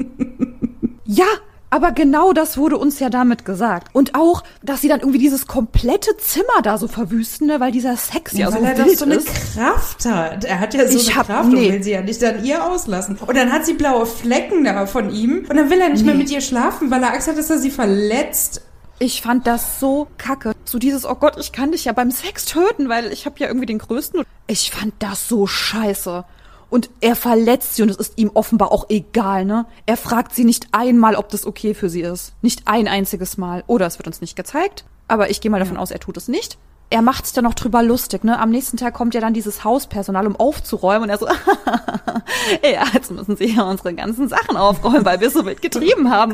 [1.05, 1.25] Ja,
[1.69, 3.89] aber genau das wurde uns ja damit gesagt.
[3.93, 7.97] Und auch, dass sie dann irgendwie dieses komplette Zimmer da so verwüsten, ne, weil dieser
[7.97, 9.27] Sex ja, so weil er wild so eine ist.
[9.53, 10.45] Kraft hat.
[10.45, 11.67] Er hat ja so Ich eine hab- Kraft nee.
[11.67, 13.17] und will sie ja nicht an ihr auslassen.
[13.25, 16.15] Und dann hat sie blaue Flecken da von ihm und dann will er nicht mehr
[16.15, 18.61] mit ihr schlafen, weil er Angst hat, dass er sie verletzt.
[18.99, 20.53] Ich fand das so kacke.
[20.65, 23.47] So dieses, oh Gott, ich kann dich ja beim Sex töten, weil ich habe ja
[23.47, 24.23] irgendwie den größten.
[24.47, 26.23] Ich fand das so scheiße.
[26.69, 29.65] Und er verletzt sie und es ist ihm offenbar auch egal, ne?
[29.85, 32.33] Er fragt sie nicht einmal, ob das okay für sie ist.
[32.41, 33.63] Nicht ein einziges Mal.
[33.67, 34.83] Oder es wird uns nicht gezeigt.
[35.07, 36.57] Aber ich gehe mal davon aus, er tut es nicht.
[36.89, 38.39] Er macht sich dann noch drüber lustig, ne?
[38.39, 41.03] Am nächsten Tag kommt ja dann dieses Hauspersonal, um aufzuräumen.
[41.03, 41.27] Und er so,
[42.63, 46.33] ja, jetzt müssen sie ja unsere ganzen Sachen aufräumen, weil wir so wild getrieben haben.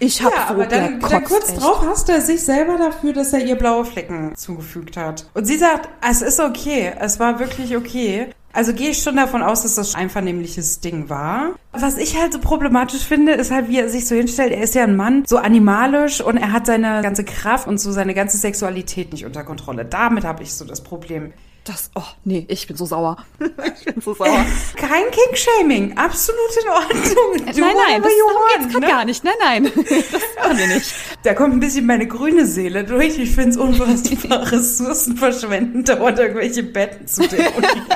[0.00, 1.62] Ich hab Ja, so aber dann, dann kurz echt.
[1.62, 5.26] drauf hasst er sich selber dafür, dass er ihr blaue Flecken zugefügt hat.
[5.34, 8.30] Und sie sagt, es ist okay, es war wirklich okay.
[8.52, 11.52] Also gehe ich schon davon aus, dass das ein einvernehmliches Ding war.
[11.72, 14.52] Was ich halt so problematisch finde, ist halt, wie er sich so hinstellt.
[14.52, 17.92] Er ist ja ein Mann, so animalisch und er hat seine ganze Kraft und so
[17.92, 19.84] seine ganze Sexualität nicht unter Kontrolle.
[19.86, 21.32] Damit habe ich so das Problem.
[21.64, 23.24] Das, oh, nee, ich bin so sauer.
[23.78, 24.44] ich bin so sauer.
[24.74, 27.54] Kein King-Shaming, absolut in Ordnung.
[27.54, 28.86] Do nein, nein, das darum geht's ne?
[28.88, 29.22] gar nicht.
[29.22, 30.92] Nein, nein, das machen wir nicht.
[31.22, 33.16] Da kommt ein bisschen meine grüne Seele durch.
[33.16, 37.86] Ich finde es unfassbar Ressourcen verschwenden, dauernd irgendwelche Betten zu demolieren.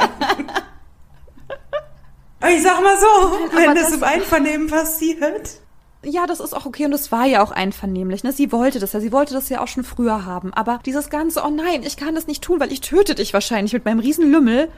[2.38, 5.60] Aber ich sag mal so, wenn das, das- im Einvernehmen passiert.
[6.08, 8.22] Ja, das ist auch okay und es war ja auch einvernehmlich.
[8.22, 8.32] Ne?
[8.32, 10.54] Sie wollte das ja, sie wollte das ja auch schon früher haben.
[10.54, 13.72] Aber dieses ganze, oh nein, ich kann das nicht tun, weil ich töte dich wahrscheinlich
[13.72, 14.68] mit meinem riesen Lümmel.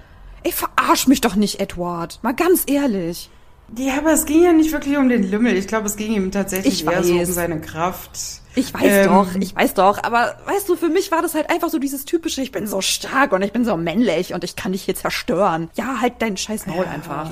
[0.43, 2.19] Ey, verarsch mich doch nicht, Edward.
[2.23, 3.29] Mal ganz ehrlich.
[3.77, 5.55] Ja, aber es ging ja nicht wirklich um den Lümmel.
[5.57, 7.35] Ich glaube, es ging ihm tatsächlich Ich eher so um weiß.
[7.35, 8.11] seine Kraft.
[8.55, 11.51] Ich weiß Ähm, doch, ich weiß doch, aber weißt du, für mich war das halt
[11.51, 14.57] einfach so dieses typische, ich bin so stark und ich bin so männlich und ich
[14.57, 15.69] kann dich hier zerstören.
[15.75, 17.31] Ja, halt dein scheiß Maul einfach.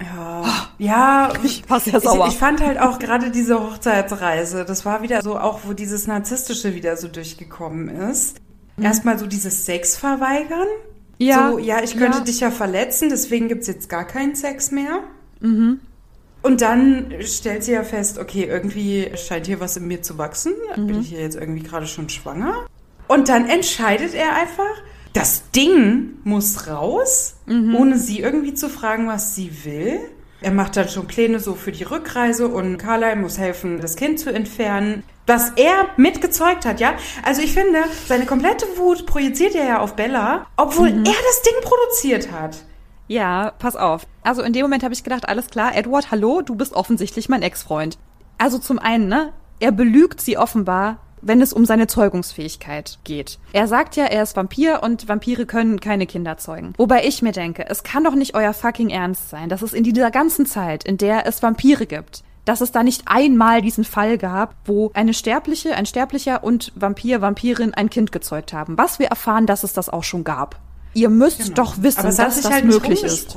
[0.00, 1.32] Ja, ja.
[1.42, 2.26] Ich war sehr sauer.
[2.26, 6.06] Ich, ich fand halt auch gerade diese Hochzeitsreise, das war wieder so auch, wo dieses
[6.06, 8.38] Narzisstische wieder so durchgekommen ist.
[8.80, 10.66] Erstmal so dieses Sex verweigern.
[11.18, 11.26] Mhm.
[11.26, 12.24] Ja, So, ja, ich könnte ja.
[12.24, 15.00] dich ja verletzen, deswegen gibt's jetzt gar keinen Sex mehr.
[15.40, 15.80] Mhm.
[16.42, 20.52] Und dann stellt sie ja fest, okay, irgendwie scheint hier was in mir zu wachsen.
[20.76, 20.86] Mhm.
[20.86, 22.66] Bin ich hier jetzt irgendwie gerade schon schwanger?
[23.06, 24.74] Und dann entscheidet er einfach,
[25.14, 27.74] das Ding muss raus, Mhm.
[27.76, 30.00] ohne sie irgendwie zu fragen, was sie will.
[30.42, 34.20] Er macht dann schon Pläne so für die Rückreise und Carlyle muss helfen, das Kind
[34.20, 35.02] zu entfernen.
[35.26, 36.92] Was er mitgezeugt hat, ja?
[37.22, 41.04] Also ich finde, seine komplette Wut projiziert er ja auf Bella, obwohl Mhm.
[41.06, 42.58] er das Ding produziert hat.
[43.08, 44.06] Ja, pass auf.
[44.22, 47.42] Also in dem Moment habe ich gedacht, alles klar, Edward, hallo, du bist offensichtlich mein
[47.42, 47.96] Ex-Freund.
[48.36, 53.38] Also zum einen, ne, er belügt sie offenbar, wenn es um seine Zeugungsfähigkeit geht.
[53.52, 56.74] Er sagt ja, er ist Vampir und Vampire können keine Kinder zeugen.
[56.76, 59.84] Wobei ich mir denke, es kann doch nicht euer fucking Ernst sein, dass es in
[59.84, 64.18] dieser ganzen Zeit, in der es Vampire gibt, dass es da nicht einmal diesen Fall
[64.18, 68.76] gab, wo eine Sterbliche, ein Sterblicher und Vampir, Vampirin ein Kind gezeugt haben.
[68.76, 70.60] Was wir erfahren, dass es das auch schon gab.
[70.92, 73.36] Ihr müsst doch wissen, dass das halt möglich ist.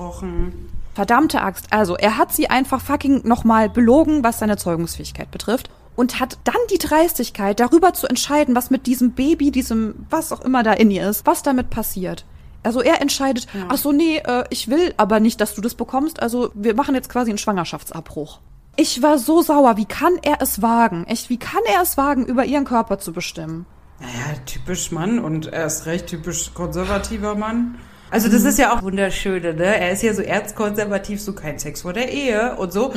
[0.94, 1.68] Verdammte Axt.
[1.72, 5.70] Also, er hat sie einfach fucking nochmal belogen, was seine Zeugungsfähigkeit betrifft.
[5.98, 10.42] Und hat dann die Dreistigkeit, darüber zu entscheiden, was mit diesem Baby, diesem, was auch
[10.42, 12.24] immer da in ihr ist, was damit passiert.
[12.64, 16.22] Also er entscheidet, ach so, nee, äh, ich will aber nicht, dass du das bekommst,
[16.22, 18.40] also wir machen jetzt quasi einen Schwangerschaftsabbruch.
[18.76, 21.06] Ich war so sauer, wie kann er es wagen?
[21.06, 23.66] Echt, wie kann er es wagen, über ihren Körper zu bestimmen?
[24.00, 27.80] Naja, typisch Mann und er ist recht typisch konservativer Mann.
[28.10, 29.80] Also das ist ja auch wunderschöne, ne?
[29.80, 32.94] Er ist ja so erzkonservativ, so kein Sex vor der Ehe und so.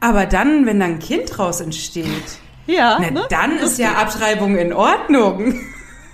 [0.00, 4.72] Aber dann, wenn dann ein Kind draus entsteht, Ja, na, dann ist ja Abtreibung in
[4.72, 5.60] Ordnung.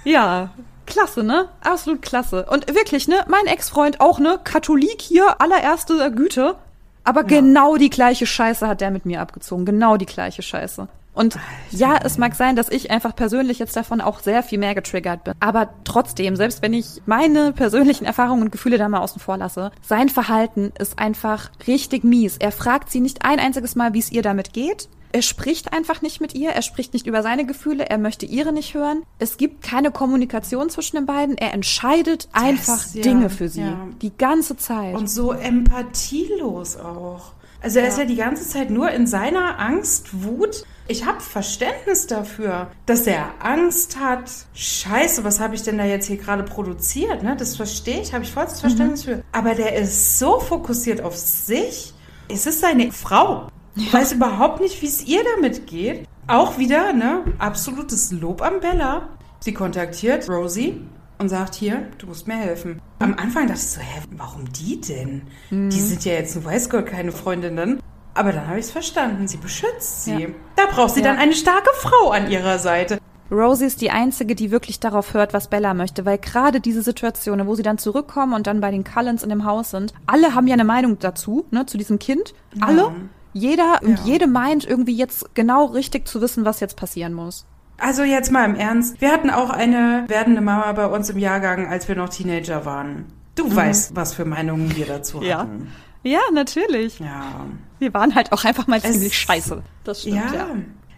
[0.04, 0.50] Ja,
[0.86, 1.48] klasse, ne?
[1.60, 2.46] Absolut klasse.
[2.50, 3.24] Und wirklich, ne?
[3.28, 4.40] Mein Ex-Freund auch, ne?
[4.42, 6.56] Katholik hier, allererste Güte.
[7.04, 9.64] Aber genau die gleiche Scheiße hat der mit mir abgezogen.
[9.64, 10.88] Genau die gleiche Scheiße.
[11.20, 11.38] Und
[11.70, 15.22] ja, es mag sein, dass ich einfach persönlich jetzt davon auch sehr viel mehr getriggert
[15.24, 15.34] bin.
[15.38, 19.70] Aber trotzdem, selbst wenn ich meine persönlichen Erfahrungen und Gefühle da mal außen vor lasse,
[19.82, 22.38] sein Verhalten ist einfach richtig mies.
[22.38, 24.88] Er fragt sie nicht ein einziges Mal, wie es ihr damit geht.
[25.12, 28.52] Er spricht einfach nicht mit ihr, er spricht nicht über seine Gefühle, er möchte ihre
[28.54, 29.02] nicht hören.
[29.18, 31.36] Es gibt keine Kommunikation zwischen den beiden.
[31.36, 33.60] Er entscheidet das, einfach ja, Dinge für sie.
[33.60, 33.88] Ja.
[34.00, 34.94] Die ganze Zeit.
[34.94, 37.32] Und so empathielos auch.
[37.60, 37.90] Also er ja.
[37.90, 40.64] ist ja die ganze Zeit nur in seiner Angst, Wut.
[40.88, 44.30] Ich habe Verständnis dafür, dass er Angst hat.
[44.54, 47.22] Scheiße, was habe ich denn da jetzt hier gerade produziert?
[47.22, 47.36] Ne?
[47.36, 49.10] Das verstehe ich, habe ich vollstes Verständnis mhm.
[49.10, 49.24] für.
[49.32, 51.94] Aber der ist so fokussiert auf sich.
[52.28, 53.48] Es ist seine Frau.
[53.76, 56.08] Ich weiß überhaupt nicht, wie es ihr damit geht.
[56.26, 59.08] Auch wieder, ne, absolutes Lob an Bella.
[59.40, 60.80] Sie kontaktiert Rosie
[61.20, 62.80] und sagt hier, du musst mir helfen.
[62.98, 65.22] Am Anfang dachte ich so, hä, warum die denn?
[65.50, 65.70] Mhm.
[65.70, 67.80] Die sind ja jetzt, weißt Gott, keine Freundinnen.
[68.14, 69.28] Aber dann habe ich es verstanden.
[69.28, 70.14] Sie beschützt sie.
[70.14, 70.28] Ja.
[70.56, 71.06] Da braucht sie ja.
[71.06, 72.98] dann eine starke Frau an ihrer Seite.
[73.30, 77.46] Rosie ist die einzige, die wirklich darauf hört, was Bella möchte, weil gerade diese Situation,
[77.46, 80.48] wo sie dann zurückkommen und dann bei den Cullens in dem Haus sind, alle haben
[80.48, 82.34] ja eine Meinung dazu, ne, zu diesem Kind.
[82.60, 82.82] Alle.
[82.82, 82.94] Ja.
[83.32, 87.46] Jeder und jede meint irgendwie jetzt genau richtig zu wissen, was jetzt passieren muss.
[87.80, 89.00] Also jetzt mal im Ernst.
[89.00, 93.06] Wir hatten auch eine werdende Mama bei uns im Jahrgang, als wir noch Teenager waren.
[93.34, 93.56] Du mhm.
[93.56, 95.38] weißt, was für Meinungen wir dazu ja.
[95.38, 95.68] hatten.
[96.02, 96.98] Ja, natürlich.
[96.98, 97.46] Ja.
[97.78, 99.62] Wir waren halt auch einfach mal es, ziemlich scheiße.
[99.84, 100.34] Das stimmt, ja.
[100.34, 100.46] ja.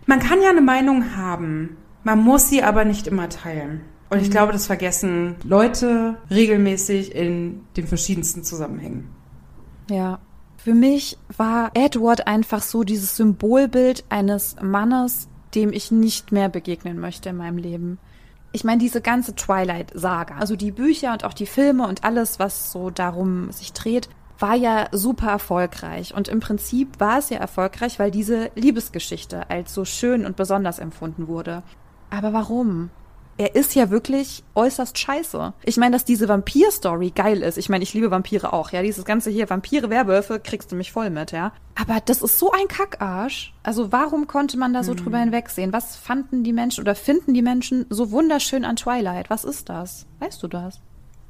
[0.06, 1.76] Man kann ja eine Meinung haben.
[2.04, 3.82] Man muss sie aber nicht immer teilen.
[4.10, 4.32] Und ich mhm.
[4.32, 9.08] glaube, das vergessen Leute regelmäßig in den verschiedensten Zusammenhängen.
[9.88, 10.18] Ja,
[10.56, 16.98] für mich war Edward einfach so dieses Symbolbild eines Mannes, dem ich nicht mehr begegnen
[16.98, 17.98] möchte in meinem Leben.
[18.52, 22.70] Ich meine, diese ganze Twilight-Saga, also die Bücher und auch die Filme und alles, was
[22.72, 26.14] so darum sich dreht, war ja super erfolgreich.
[26.14, 30.78] Und im Prinzip war es ja erfolgreich, weil diese Liebesgeschichte als so schön und besonders
[30.78, 31.62] empfunden wurde.
[32.10, 32.90] Aber warum?
[33.42, 35.52] Er ist ja wirklich äußerst scheiße.
[35.64, 37.58] Ich meine, dass diese Vampir-Story geil ist.
[37.58, 38.82] Ich meine, ich liebe Vampire auch, ja.
[38.82, 41.52] Dieses ganze hier Vampire, Werwölfe kriegst du mich voll mit, ja.
[41.74, 43.52] Aber das ist so ein Kackarsch.
[43.64, 44.98] Also warum konnte man da so hm.
[44.98, 45.72] drüber hinwegsehen?
[45.72, 49.28] Was fanden die Menschen oder finden die Menschen so wunderschön an Twilight?
[49.28, 50.06] Was ist das?
[50.20, 50.80] Weißt du das?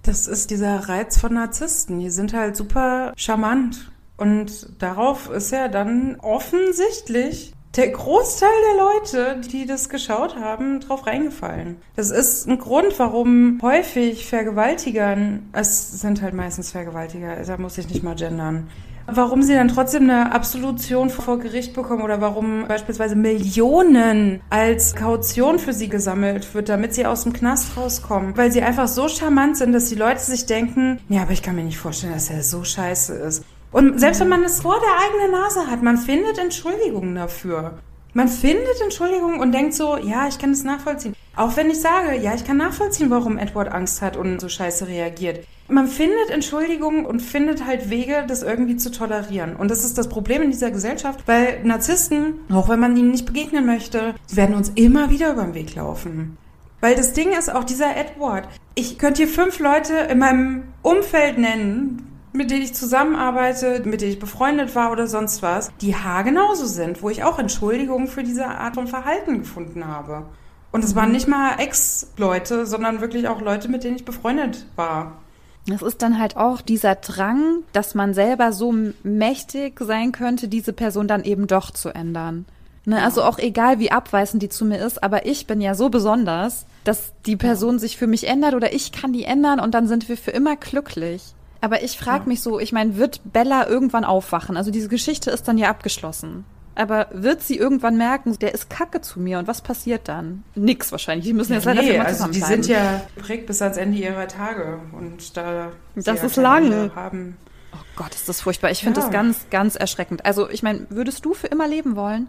[0.02, 1.98] Das ist dieser Reiz von Narzissten.
[1.98, 3.90] Die sind halt super charmant.
[4.18, 11.06] Und darauf ist ja dann offensichtlich der Großteil der Leute, die das geschaut haben, drauf
[11.06, 11.76] reingefallen.
[11.96, 17.88] Das ist ein Grund, warum häufig Vergewaltigern, es sind halt meistens Vergewaltiger, da muss ich
[17.88, 18.68] nicht mal gendern,
[19.06, 25.58] warum sie dann trotzdem eine Absolution vor Gericht bekommen oder warum beispielsweise Millionen als Kaution
[25.58, 28.36] für sie gesammelt wird, damit sie aus dem Knast rauskommen.
[28.36, 31.56] Weil sie einfach so charmant sind, dass die Leute sich denken, ja, aber ich kann
[31.56, 33.44] mir nicht vorstellen, dass er so scheiße ist.
[33.72, 37.78] Und selbst wenn man es vor der eigenen Nase hat, man findet Entschuldigungen dafür.
[38.14, 41.14] Man findet Entschuldigungen und denkt so, ja, ich kann das nachvollziehen.
[41.34, 44.86] Auch wenn ich sage, ja, ich kann nachvollziehen, warum Edward Angst hat und so scheiße
[44.86, 45.46] reagiert.
[45.68, 49.56] Man findet Entschuldigungen und findet halt Wege, das irgendwie zu tolerieren.
[49.56, 53.24] Und das ist das Problem in dieser Gesellschaft, weil Narzissten, auch wenn man ihnen nicht
[53.24, 56.36] begegnen möchte, werden uns immer wieder über den Weg laufen.
[56.82, 58.46] Weil das Ding ist auch dieser Edward.
[58.74, 64.12] Ich könnte hier fünf Leute in meinem Umfeld nennen, mit denen ich zusammenarbeite, mit denen
[64.12, 68.46] ich befreundet war oder sonst was, die haargenauso sind, wo ich auch Entschuldigungen für diese
[68.46, 70.26] Art von Verhalten gefunden habe.
[70.70, 75.18] Und es waren nicht mal Ex-Leute, sondern wirklich auch Leute, mit denen ich befreundet war.
[75.66, 80.72] Das ist dann halt auch dieser Drang, dass man selber so mächtig sein könnte, diese
[80.72, 82.46] Person dann eben doch zu ändern.
[82.84, 85.88] Ne, also auch egal, wie abweisend die zu mir ist, aber ich bin ja so
[85.88, 89.86] besonders, dass die Person sich für mich ändert oder ich kann die ändern und dann
[89.86, 91.34] sind wir für immer glücklich.
[91.62, 92.28] Aber ich frage ja.
[92.28, 94.56] mich so, ich meine, wird Bella irgendwann aufwachen?
[94.56, 96.44] Also diese Geschichte ist dann ja abgeschlossen.
[96.74, 100.42] Aber wird sie irgendwann merken, der ist kacke zu mir und was passiert dann?
[100.56, 101.24] Nix wahrscheinlich.
[101.26, 103.96] Die müssen jetzt ja, leider nee, für also die sind ja geprägt bis ans Ende
[103.98, 106.90] ihrer Tage und da das ist lang.
[106.96, 107.36] Haben.
[107.74, 108.72] Oh Gott, ist das furchtbar.
[108.72, 109.06] Ich finde ja.
[109.06, 110.24] das ganz, ganz erschreckend.
[110.24, 112.28] Also ich meine, würdest du für immer leben wollen?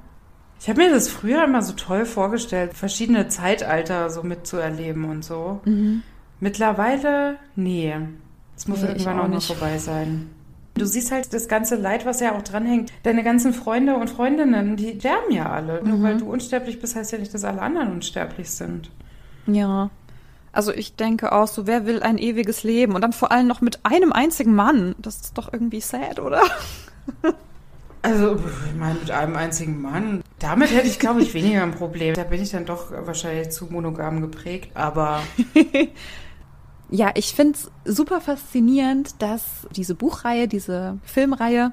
[0.60, 5.60] Ich habe mir das früher immer so toll vorgestellt, verschiedene Zeitalter so mitzuerleben und so.
[5.66, 6.04] Mhm.
[6.40, 7.96] Mittlerweile, nee.
[8.64, 10.30] Es muss nee, irgendwann auch, auch noch vorbei sein.
[10.76, 12.94] Du siehst halt das ganze Leid, was ja auch dranhängt.
[13.04, 15.82] Deine ganzen Freunde und Freundinnen, die sterben ja alle.
[15.82, 15.90] Mhm.
[15.90, 18.90] Nur weil du unsterblich bist, heißt ja nicht, dass alle anderen unsterblich sind.
[19.48, 19.90] Ja.
[20.54, 22.96] Also ich denke auch so, wer will ein ewiges Leben?
[22.96, 24.96] Und dann vor allem noch mit einem einzigen Mann.
[24.98, 26.42] Das ist doch irgendwie sad, oder?
[28.02, 30.24] Also, ich meine, mit einem einzigen Mann.
[30.40, 32.14] Damit hätte ich, glaube ich, weniger ein Problem.
[32.14, 35.22] Da bin ich dann doch wahrscheinlich zu monogam geprägt, aber
[36.94, 39.44] Ja, ich finde es super faszinierend, dass
[39.76, 41.72] diese Buchreihe, diese Filmreihe,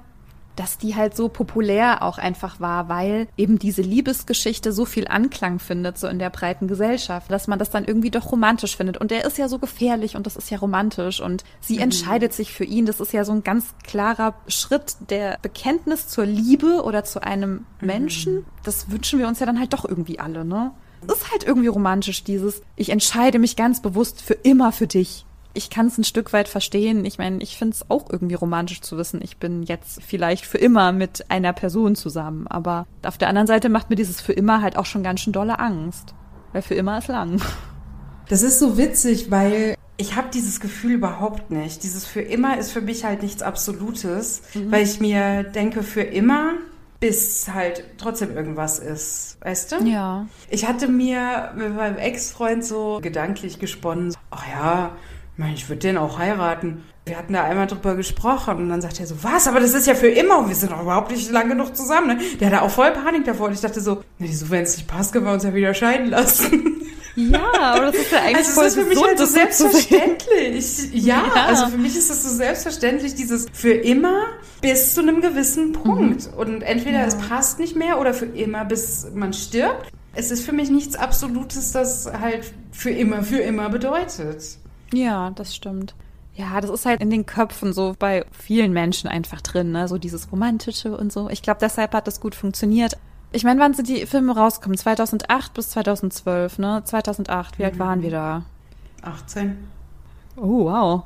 [0.57, 5.59] dass die halt so populär auch einfach war, weil eben diese Liebesgeschichte so viel Anklang
[5.59, 8.97] findet, so in der breiten Gesellschaft, dass man das dann irgendwie doch romantisch findet.
[8.97, 11.83] Und der ist ja so gefährlich und das ist ja romantisch und sie mhm.
[11.83, 12.87] entscheidet sich für ihn.
[12.87, 17.67] Das ist ja so ein ganz klarer Schritt der Bekenntnis zur Liebe oder zu einem
[17.81, 17.87] mhm.
[17.87, 18.47] Menschen.
[18.65, 20.73] Das wünschen wir uns ja dann halt doch irgendwie alle, ne?
[21.07, 25.25] Ist halt irgendwie romantisch, dieses, ich entscheide mich ganz bewusst für immer für dich.
[25.53, 27.05] Ich kann es ein Stück weit verstehen.
[27.05, 30.59] Ich meine, ich finde es auch irgendwie romantisch zu wissen, ich bin jetzt vielleicht für
[30.59, 32.47] immer mit einer Person zusammen.
[32.47, 35.33] Aber auf der anderen Seite macht mir dieses für immer halt auch schon ganz schön
[35.33, 36.15] dolle Angst.
[36.53, 37.41] Weil für immer ist lang.
[38.29, 41.83] Das ist so witzig, weil ich habe dieses Gefühl überhaupt nicht.
[41.83, 44.71] Dieses für immer ist für mich halt nichts Absolutes, mhm.
[44.71, 46.53] weil ich mir denke, für immer
[47.01, 49.85] bis halt trotzdem irgendwas ist, weißt du?
[49.85, 50.27] Ja.
[50.51, 54.93] Ich hatte mir mit meinem Ex-Freund so gedanklich gesponnen, ach ja,
[55.55, 56.85] ich würde den auch heiraten.
[57.07, 59.87] Wir hatten da einmal drüber gesprochen und dann sagt er so, was, aber das ist
[59.87, 62.09] ja für immer und wir sind doch überhaupt nicht lang genug zusammen.
[62.09, 62.19] Ne?
[62.39, 64.87] Der hatte auch voll Panik davor und ich dachte so, ne, so, wenn es nicht
[64.87, 66.83] passt, können wir uns ja wieder scheiden lassen.
[67.29, 70.93] Ja, aber das ist ja eigentlich also voll das ist für mich halt so selbstverständlich.
[70.93, 74.27] Ja, ja, also für mich ist das so selbstverständlich, dieses für immer
[74.61, 76.33] bis zu einem gewissen Punkt.
[76.33, 76.39] Mhm.
[76.39, 77.07] Und entweder ja.
[77.07, 79.91] es passt nicht mehr oder für immer, bis man stirbt.
[80.15, 84.43] Es ist für mich nichts Absolutes, das halt für immer, für immer bedeutet.
[84.93, 85.95] Ja, das stimmt.
[86.35, 89.89] Ja, das ist halt in den Köpfen so bei vielen Menschen einfach drin, ne?
[89.89, 91.29] so dieses Romantische und so.
[91.29, 92.97] Ich glaube, deshalb hat das gut funktioniert.
[93.33, 94.77] Ich meine, wann sind die Filme rausgekommen?
[94.77, 96.83] 2008 bis 2012, ne?
[96.85, 97.67] 2008, wie mhm.
[97.67, 98.43] alt waren wir da?
[99.03, 99.57] 18.
[100.37, 101.05] Oh, wow.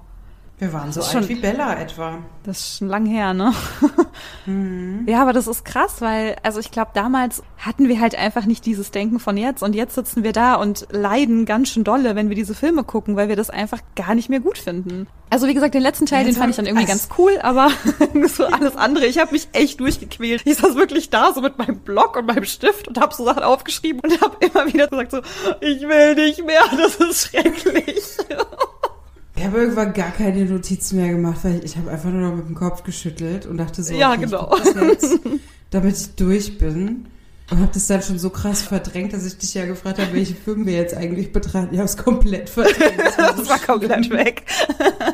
[0.59, 2.18] Wir waren so alt schon, wie Bella etwa.
[2.45, 3.53] Das ist schon lang her, ne?
[4.47, 5.07] Mhm.
[5.09, 8.66] Ja, aber das ist krass, weil, also ich glaube, damals hatten wir halt einfach nicht
[8.66, 12.28] dieses Denken von jetzt und jetzt sitzen wir da und leiden ganz schön dolle, wenn
[12.28, 15.07] wir diese Filme gucken, weil wir das einfach gar nicht mehr gut finden.
[15.30, 17.70] Also wie gesagt, den letzten Teil, den fand ich dann irgendwie ganz cool, aber
[18.28, 20.42] so alles andere, ich habe mich echt durchgequält.
[20.45, 23.42] Ich saß wirklich da so mit meinem Block und meinem Stift und habe so Sachen
[23.42, 25.20] aufgeschrieben und habe immer wieder gesagt so,
[25.61, 28.03] ich will nicht mehr, das ist schrecklich.
[29.37, 32.37] Ich habe irgendwann gar keine Notizen mehr gemacht, weil ich, ich habe einfach nur noch
[32.37, 34.57] mit dem Kopf geschüttelt und dachte so, ja, okay, genau.
[34.57, 35.18] Jetzt,
[35.70, 37.07] damit ich durch bin.
[37.51, 40.35] Und habe das dann schon so krass verdrängt, dass ich dich ja gefragt habe, welche
[40.35, 41.68] Filme wir jetzt eigentlich betrachten.
[41.72, 42.95] Ich habe es komplett verdrängt.
[43.05, 44.45] Das war, so das war komplett weg.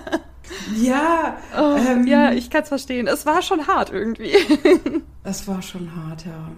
[0.80, 1.36] ja.
[1.58, 3.08] Oh, ähm, ja, ich kann es verstehen.
[3.08, 4.32] Es war schon hart irgendwie.
[5.24, 6.50] Es war schon hart, ja.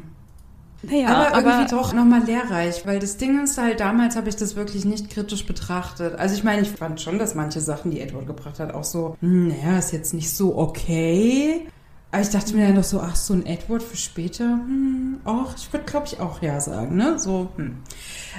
[0.82, 4.36] Naja, aber, aber irgendwie doch nochmal lehrreich, weil das Ding ist halt, damals habe ich
[4.36, 6.18] das wirklich nicht kritisch betrachtet.
[6.18, 9.16] Also ich meine, ich fand schon, dass manche Sachen, die Edward gebracht hat, auch so,
[9.20, 11.66] hm, naja, ist jetzt nicht so okay.
[12.10, 15.54] Aber ich dachte mir dann doch so, ach, so ein Edward für später, hm, auch,
[15.56, 17.18] ich würde glaube ich auch ja sagen, ne?
[17.18, 17.76] So, hm.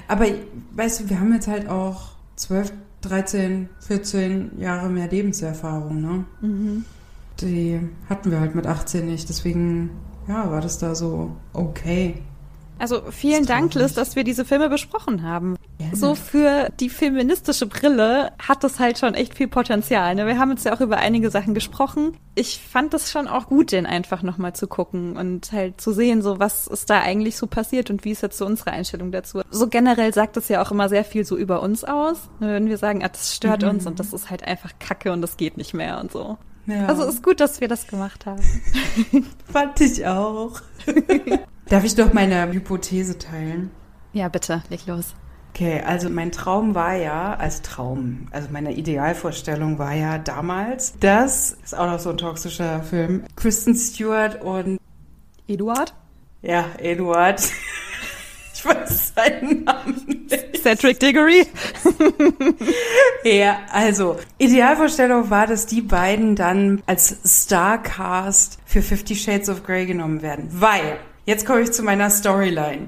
[0.08, 0.26] Aber
[0.74, 6.26] weißt du, wir haben jetzt halt auch 12, 13, 14 Jahre mehr Lebenserfahrung, ne?
[6.42, 6.86] Mhm.
[7.42, 7.80] Die
[8.10, 9.92] hatten wir halt mit 18 nicht, deswegen,
[10.28, 12.22] ja, war das da so okay.
[12.84, 15.56] Also vielen Dank, Liz, dass wir diese Filme besprochen haben.
[15.78, 15.96] Gerne.
[15.96, 20.16] So für die feministische Brille hat das halt schon echt viel Potenzial.
[20.16, 20.28] Ne?
[20.28, 22.18] Wir haben jetzt ja auch über einige Sachen gesprochen.
[22.36, 26.22] Ich fand es schon auch gut, den einfach nochmal zu gucken und halt zu sehen,
[26.22, 29.40] so was ist da eigentlich so passiert und wie ist jetzt so unsere Einstellung dazu.
[29.50, 32.50] So generell sagt es ja auch immer sehr viel so über uns aus, ne?
[32.50, 33.70] wenn wir sagen, ah, das stört mhm.
[33.70, 36.38] uns und das ist halt einfach Kacke und das geht nicht mehr und so.
[36.66, 36.88] Ja.
[36.88, 38.44] Also ist gut, dass wir das gemacht haben.
[39.54, 40.60] Fand ich auch.
[41.74, 43.72] Darf ich doch meine Hypothese teilen?
[44.12, 45.16] Ja, bitte, leg los.
[45.50, 51.58] Okay, also mein Traum war ja, als Traum, also meine Idealvorstellung war ja damals, das
[51.64, 54.78] ist auch noch so ein toxischer Film, Kristen Stewart und
[55.48, 55.96] Eduard?
[56.44, 57.42] Ja, Eduard.
[58.56, 60.62] Ich weiß seinen Namen nicht.
[60.62, 61.48] Cedric Diggory?
[63.26, 69.86] ja, also Idealvorstellung war, dass die beiden dann als Starcast für Fifty Shades of Grey
[69.86, 72.88] genommen werden, weil Jetzt komme ich zu meiner Storyline.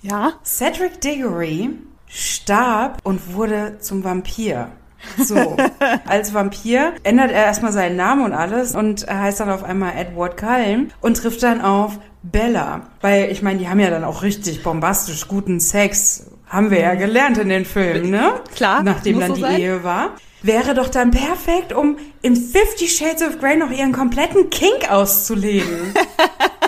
[0.00, 0.32] Ja?
[0.44, 1.70] Cedric Diggory
[2.08, 4.70] starb und wurde zum Vampir.
[5.18, 5.56] So,
[6.06, 9.92] als Vampir ändert er erstmal seinen Namen und alles und er heißt dann auf einmal
[9.96, 12.88] Edward Cullen und trifft dann auf Bella.
[13.02, 16.30] Weil ich meine, die haben ja dann auch richtig bombastisch guten Sex.
[16.48, 18.40] Haben wir ja gelernt in den Filmen, ne?
[18.54, 18.82] Klar.
[18.82, 19.60] Nachdem dann so die sein.
[19.60, 20.10] Ehe war.
[20.42, 25.94] Wäre doch dann perfekt, um in Fifty Shades of Grey noch ihren kompletten Kink auszuleben.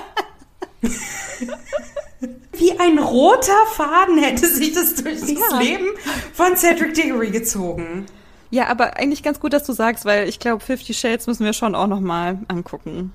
[2.53, 5.59] Wie ein roter Faden hätte sich das durch das ja.
[5.59, 5.87] Leben
[6.33, 8.07] von Cedric Diggory gezogen.
[8.51, 11.53] Ja, aber eigentlich ganz gut, dass du sagst, weil ich glaube, Fifty Shades müssen wir
[11.53, 13.13] schon auch noch mal angucken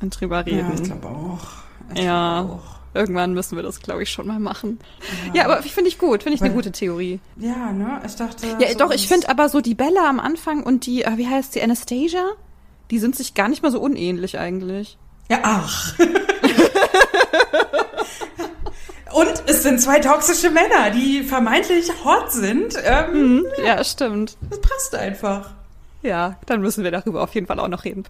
[0.00, 0.58] und drüber reden.
[0.58, 1.46] Ja, ich glaube auch.
[1.94, 2.42] Ich ja.
[2.42, 2.72] Glaub auch.
[2.94, 4.78] Irgendwann müssen wir das, glaube ich, schon mal machen.
[5.28, 7.20] Ja, ja aber finde ich gut, finde ich Weil, eine gute Theorie.
[7.36, 8.02] Ja, ne?
[8.04, 8.46] Ich dachte.
[8.60, 11.26] Ja, so doch, ich finde aber so die Bella am Anfang und die, äh, wie
[11.26, 12.24] heißt die, Anastasia,
[12.90, 14.98] die sind sich gar nicht mal so unähnlich eigentlich.
[15.30, 15.94] Ja, ach.
[19.12, 22.76] Und es sind zwei toxische Männer, die vermeintlich hot sind.
[22.82, 24.38] Ähm, mhm, ja, stimmt.
[24.48, 25.50] Das passt einfach.
[26.02, 28.04] Ja, dann müssen wir darüber auf jeden Fall auch noch reden.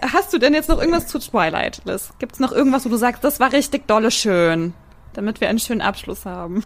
[0.00, 2.10] Hast du denn jetzt noch irgendwas zu Twilight, Liz?
[2.18, 4.74] Gibt's noch irgendwas, wo du sagst, das war richtig dolle schön,
[5.14, 6.62] damit wir einen schönen Abschluss haben?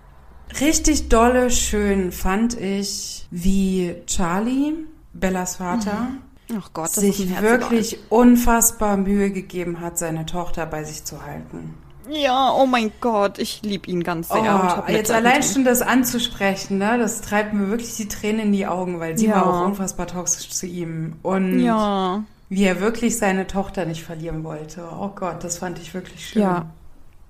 [0.61, 4.75] Richtig dolle schön fand ich, wie Charlie,
[5.15, 6.09] Bellas Vater,
[6.49, 6.59] mhm.
[6.59, 11.75] oh Gott, sich wirklich unfassbar Mühe gegeben hat, seine Tochter bei sich zu halten.
[12.09, 14.85] Ja, oh mein Gott, ich liebe ihn ganz sehr.
[14.87, 18.67] Oh, jetzt allein schon das anzusprechen, ne, das treibt mir wirklich die Tränen in die
[18.67, 19.37] Augen, weil sie ja.
[19.37, 21.15] war auch unfassbar toxisch zu ihm.
[21.23, 22.25] Und ja.
[22.49, 24.85] wie er wirklich seine Tochter nicht verlieren wollte.
[24.99, 26.43] Oh Gott, das fand ich wirklich schön.
[26.43, 26.67] Ja.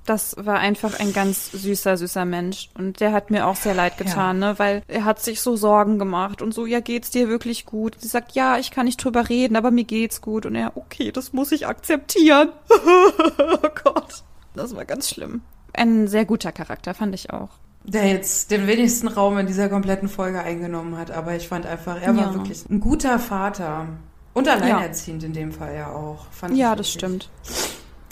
[0.04, 2.70] Das war einfach ein ganz süßer, süßer Mensch.
[2.76, 4.48] Und der hat mir auch sehr leid getan, ja.
[4.48, 4.58] ne?
[4.58, 7.94] Weil er hat sich so Sorgen gemacht und so, ja, geht's dir wirklich gut?
[8.00, 10.44] Sie sagt, ja, ich kann nicht drüber reden, aber mir geht's gut.
[10.44, 12.48] Und er, okay, das muss ich akzeptieren.
[12.68, 14.24] oh Gott.
[14.54, 15.42] Das war ganz schlimm.
[15.72, 17.50] Ein sehr guter Charakter, fand ich auch.
[17.84, 22.00] Der jetzt den wenigsten Raum in dieser kompletten Folge eingenommen hat, aber ich fand einfach,
[22.00, 23.88] er war wirklich ein guter Vater.
[24.34, 25.28] Und alleinerziehend ja.
[25.28, 26.26] in dem Fall ja auch.
[26.30, 27.28] Fand ja, das stimmt.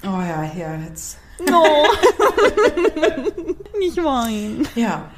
[0.03, 1.19] Oh ja, hier jetzt.
[1.49, 1.65] No.
[3.79, 4.67] Nicht weinen.
[4.75, 5.11] Ja.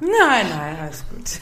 [0.00, 1.40] Nein, nein, alles gut.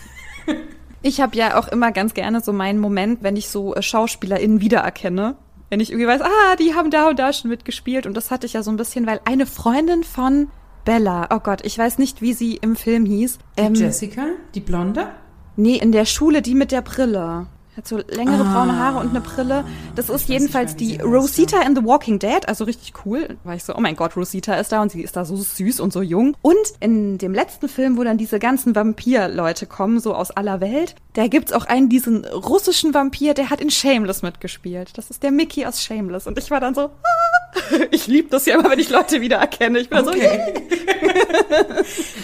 [1.03, 4.61] Ich habe ja auch immer ganz gerne so meinen Moment, wenn ich so äh, SchauspielerInnen
[4.61, 5.37] wiedererkenne
[5.71, 8.07] wenn ich irgendwie weiß, ah, die haben da und da schon mitgespielt.
[8.07, 10.49] Und das hatte ich ja so ein bisschen, weil eine Freundin von
[10.85, 13.39] Bella, oh Gott, ich weiß nicht, wie sie im Film hieß.
[13.57, 14.27] Ähm, Jessica?
[14.55, 15.09] Die Blonde?
[15.57, 17.47] Nee, in der Schule, die mit der Brille.
[17.77, 19.65] Hat so längere ah, braune Haare und eine Brille.
[19.97, 22.47] Das ist jedenfalls die Rosita in The Walking Dead.
[22.47, 23.37] Also richtig cool.
[23.43, 25.81] War ich so, oh mein Gott, Rosita ist da und sie ist da so süß
[25.81, 26.37] und so jung.
[26.41, 30.95] Und in dem letzten Film, wo dann diese ganzen Vampir-Leute kommen, so aus aller Welt,
[31.15, 34.97] da gibt's auch einen, diesen russischen Vampir, der hat in Shameless mitgespielt.
[34.97, 36.29] Das ist der Mickey aus Shameless.
[36.29, 37.34] Und ich war dann so, ah,
[37.91, 39.79] ich liebe das ja immer, wenn ich Leute wiedererkenne.
[39.79, 40.55] Ich bin okay.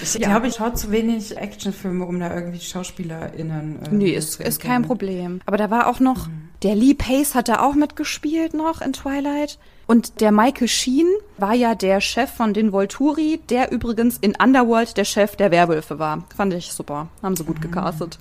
[0.02, 3.82] so, ich glaube, ich schaue zu wenig Actionfilme, um da irgendwie SchauspielerInnen.
[3.84, 5.40] Äh, nee, ist, ist kein Problem.
[5.46, 6.48] Aber da war auch noch, mhm.
[6.62, 9.58] der Lee Pace hat da auch mitgespielt noch in Twilight.
[9.86, 14.96] Und der Michael Sheen war ja der Chef von den Volturi, der übrigens in Underworld
[14.96, 16.24] der Chef der Werwölfe war.
[16.36, 17.08] Fand ich super.
[17.22, 17.62] Haben sie gut mhm.
[17.62, 18.18] gecastet.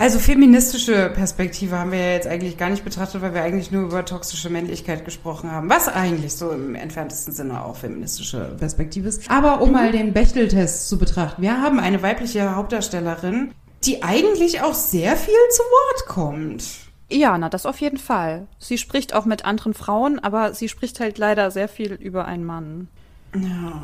[0.00, 3.82] Also feministische Perspektive haben wir ja jetzt eigentlich gar nicht betrachtet, weil wir eigentlich nur
[3.82, 9.30] über toxische Männlichkeit gesprochen haben, was eigentlich so im entferntesten Sinne auch feministische Perspektive ist.
[9.30, 13.52] Aber um mal den Bechtel-Test zu betrachten, wir haben eine weibliche Hauptdarstellerin,
[13.84, 16.64] die eigentlich auch sehr viel zu Wort kommt.
[17.10, 18.46] Ja, na, das auf jeden Fall.
[18.58, 22.44] Sie spricht auch mit anderen Frauen, aber sie spricht halt leider sehr viel über einen
[22.44, 22.88] Mann.
[23.34, 23.82] Ja.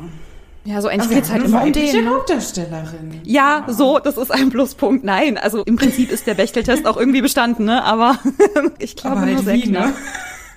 [0.65, 2.03] Ja, so eigentlich geht's halt immer um den.
[2.03, 2.09] Ne?
[2.09, 3.21] Hauptdarstellerin.
[3.23, 5.03] Ja, ja, so, das ist ein Pluspunkt.
[5.03, 7.83] Nein, also im Prinzip ist der Bechteltest auch irgendwie bestanden, ne?
[7.83, 8.19] Aber
[8.79, 9.93] ich glaube Aber nur halt sehr knapp.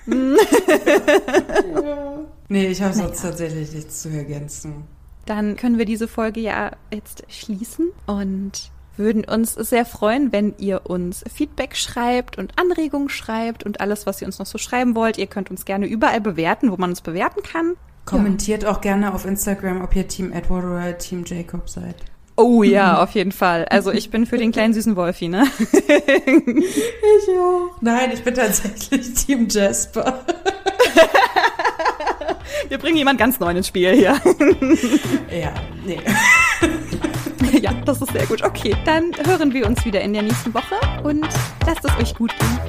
[0.07, 0.35] Ne?
[2.49, 3.29] nee, ich habe sonst naja.
[3.29, 4.85] tatsächlich nichts zu ergänzen.
[5.27, 10.81] Dann können wir diese Folge ja jetzt schließen und würden uns sehr freuen, wenn ihr
[10.89, 15.17] uns Feedback schreibt und Anregungen schreibt und alles, was ihr uns noch so schreiben wollt.
[15.17, 17.75] Ihr könnt uns gerne überall bewerten, wo man uns bewerten kann.
[18.05, 18.71] Kommentiert ja.
[18.71, 21.95] auch gerne auf Instagram, ob ihr Team Edward oder Team Jacob seid.
[22.35, 23.65] Oh ja, auf jeden Fall.
[23.65, 25.45] Also ich bin für den kleinen süßen Wolfi, ne?
[25.59, 27.81] ich auch.
[27.81, 30.25] Nein, ich bin tatsächlich Team Jasper.
[32.67, 34.19] Wir bringen jemand ganz neu ins Spiel hier.
[35.29, 35.53] ja,
[35.85, 35.99] nee.
[37.59, 38.43] ja, das ist sehr gut.
[38.43, 41.27] Okay, dann hören wir uns wieder in der nächsten Woche und
[41.65, 42.61] lasst es euch gut gehen.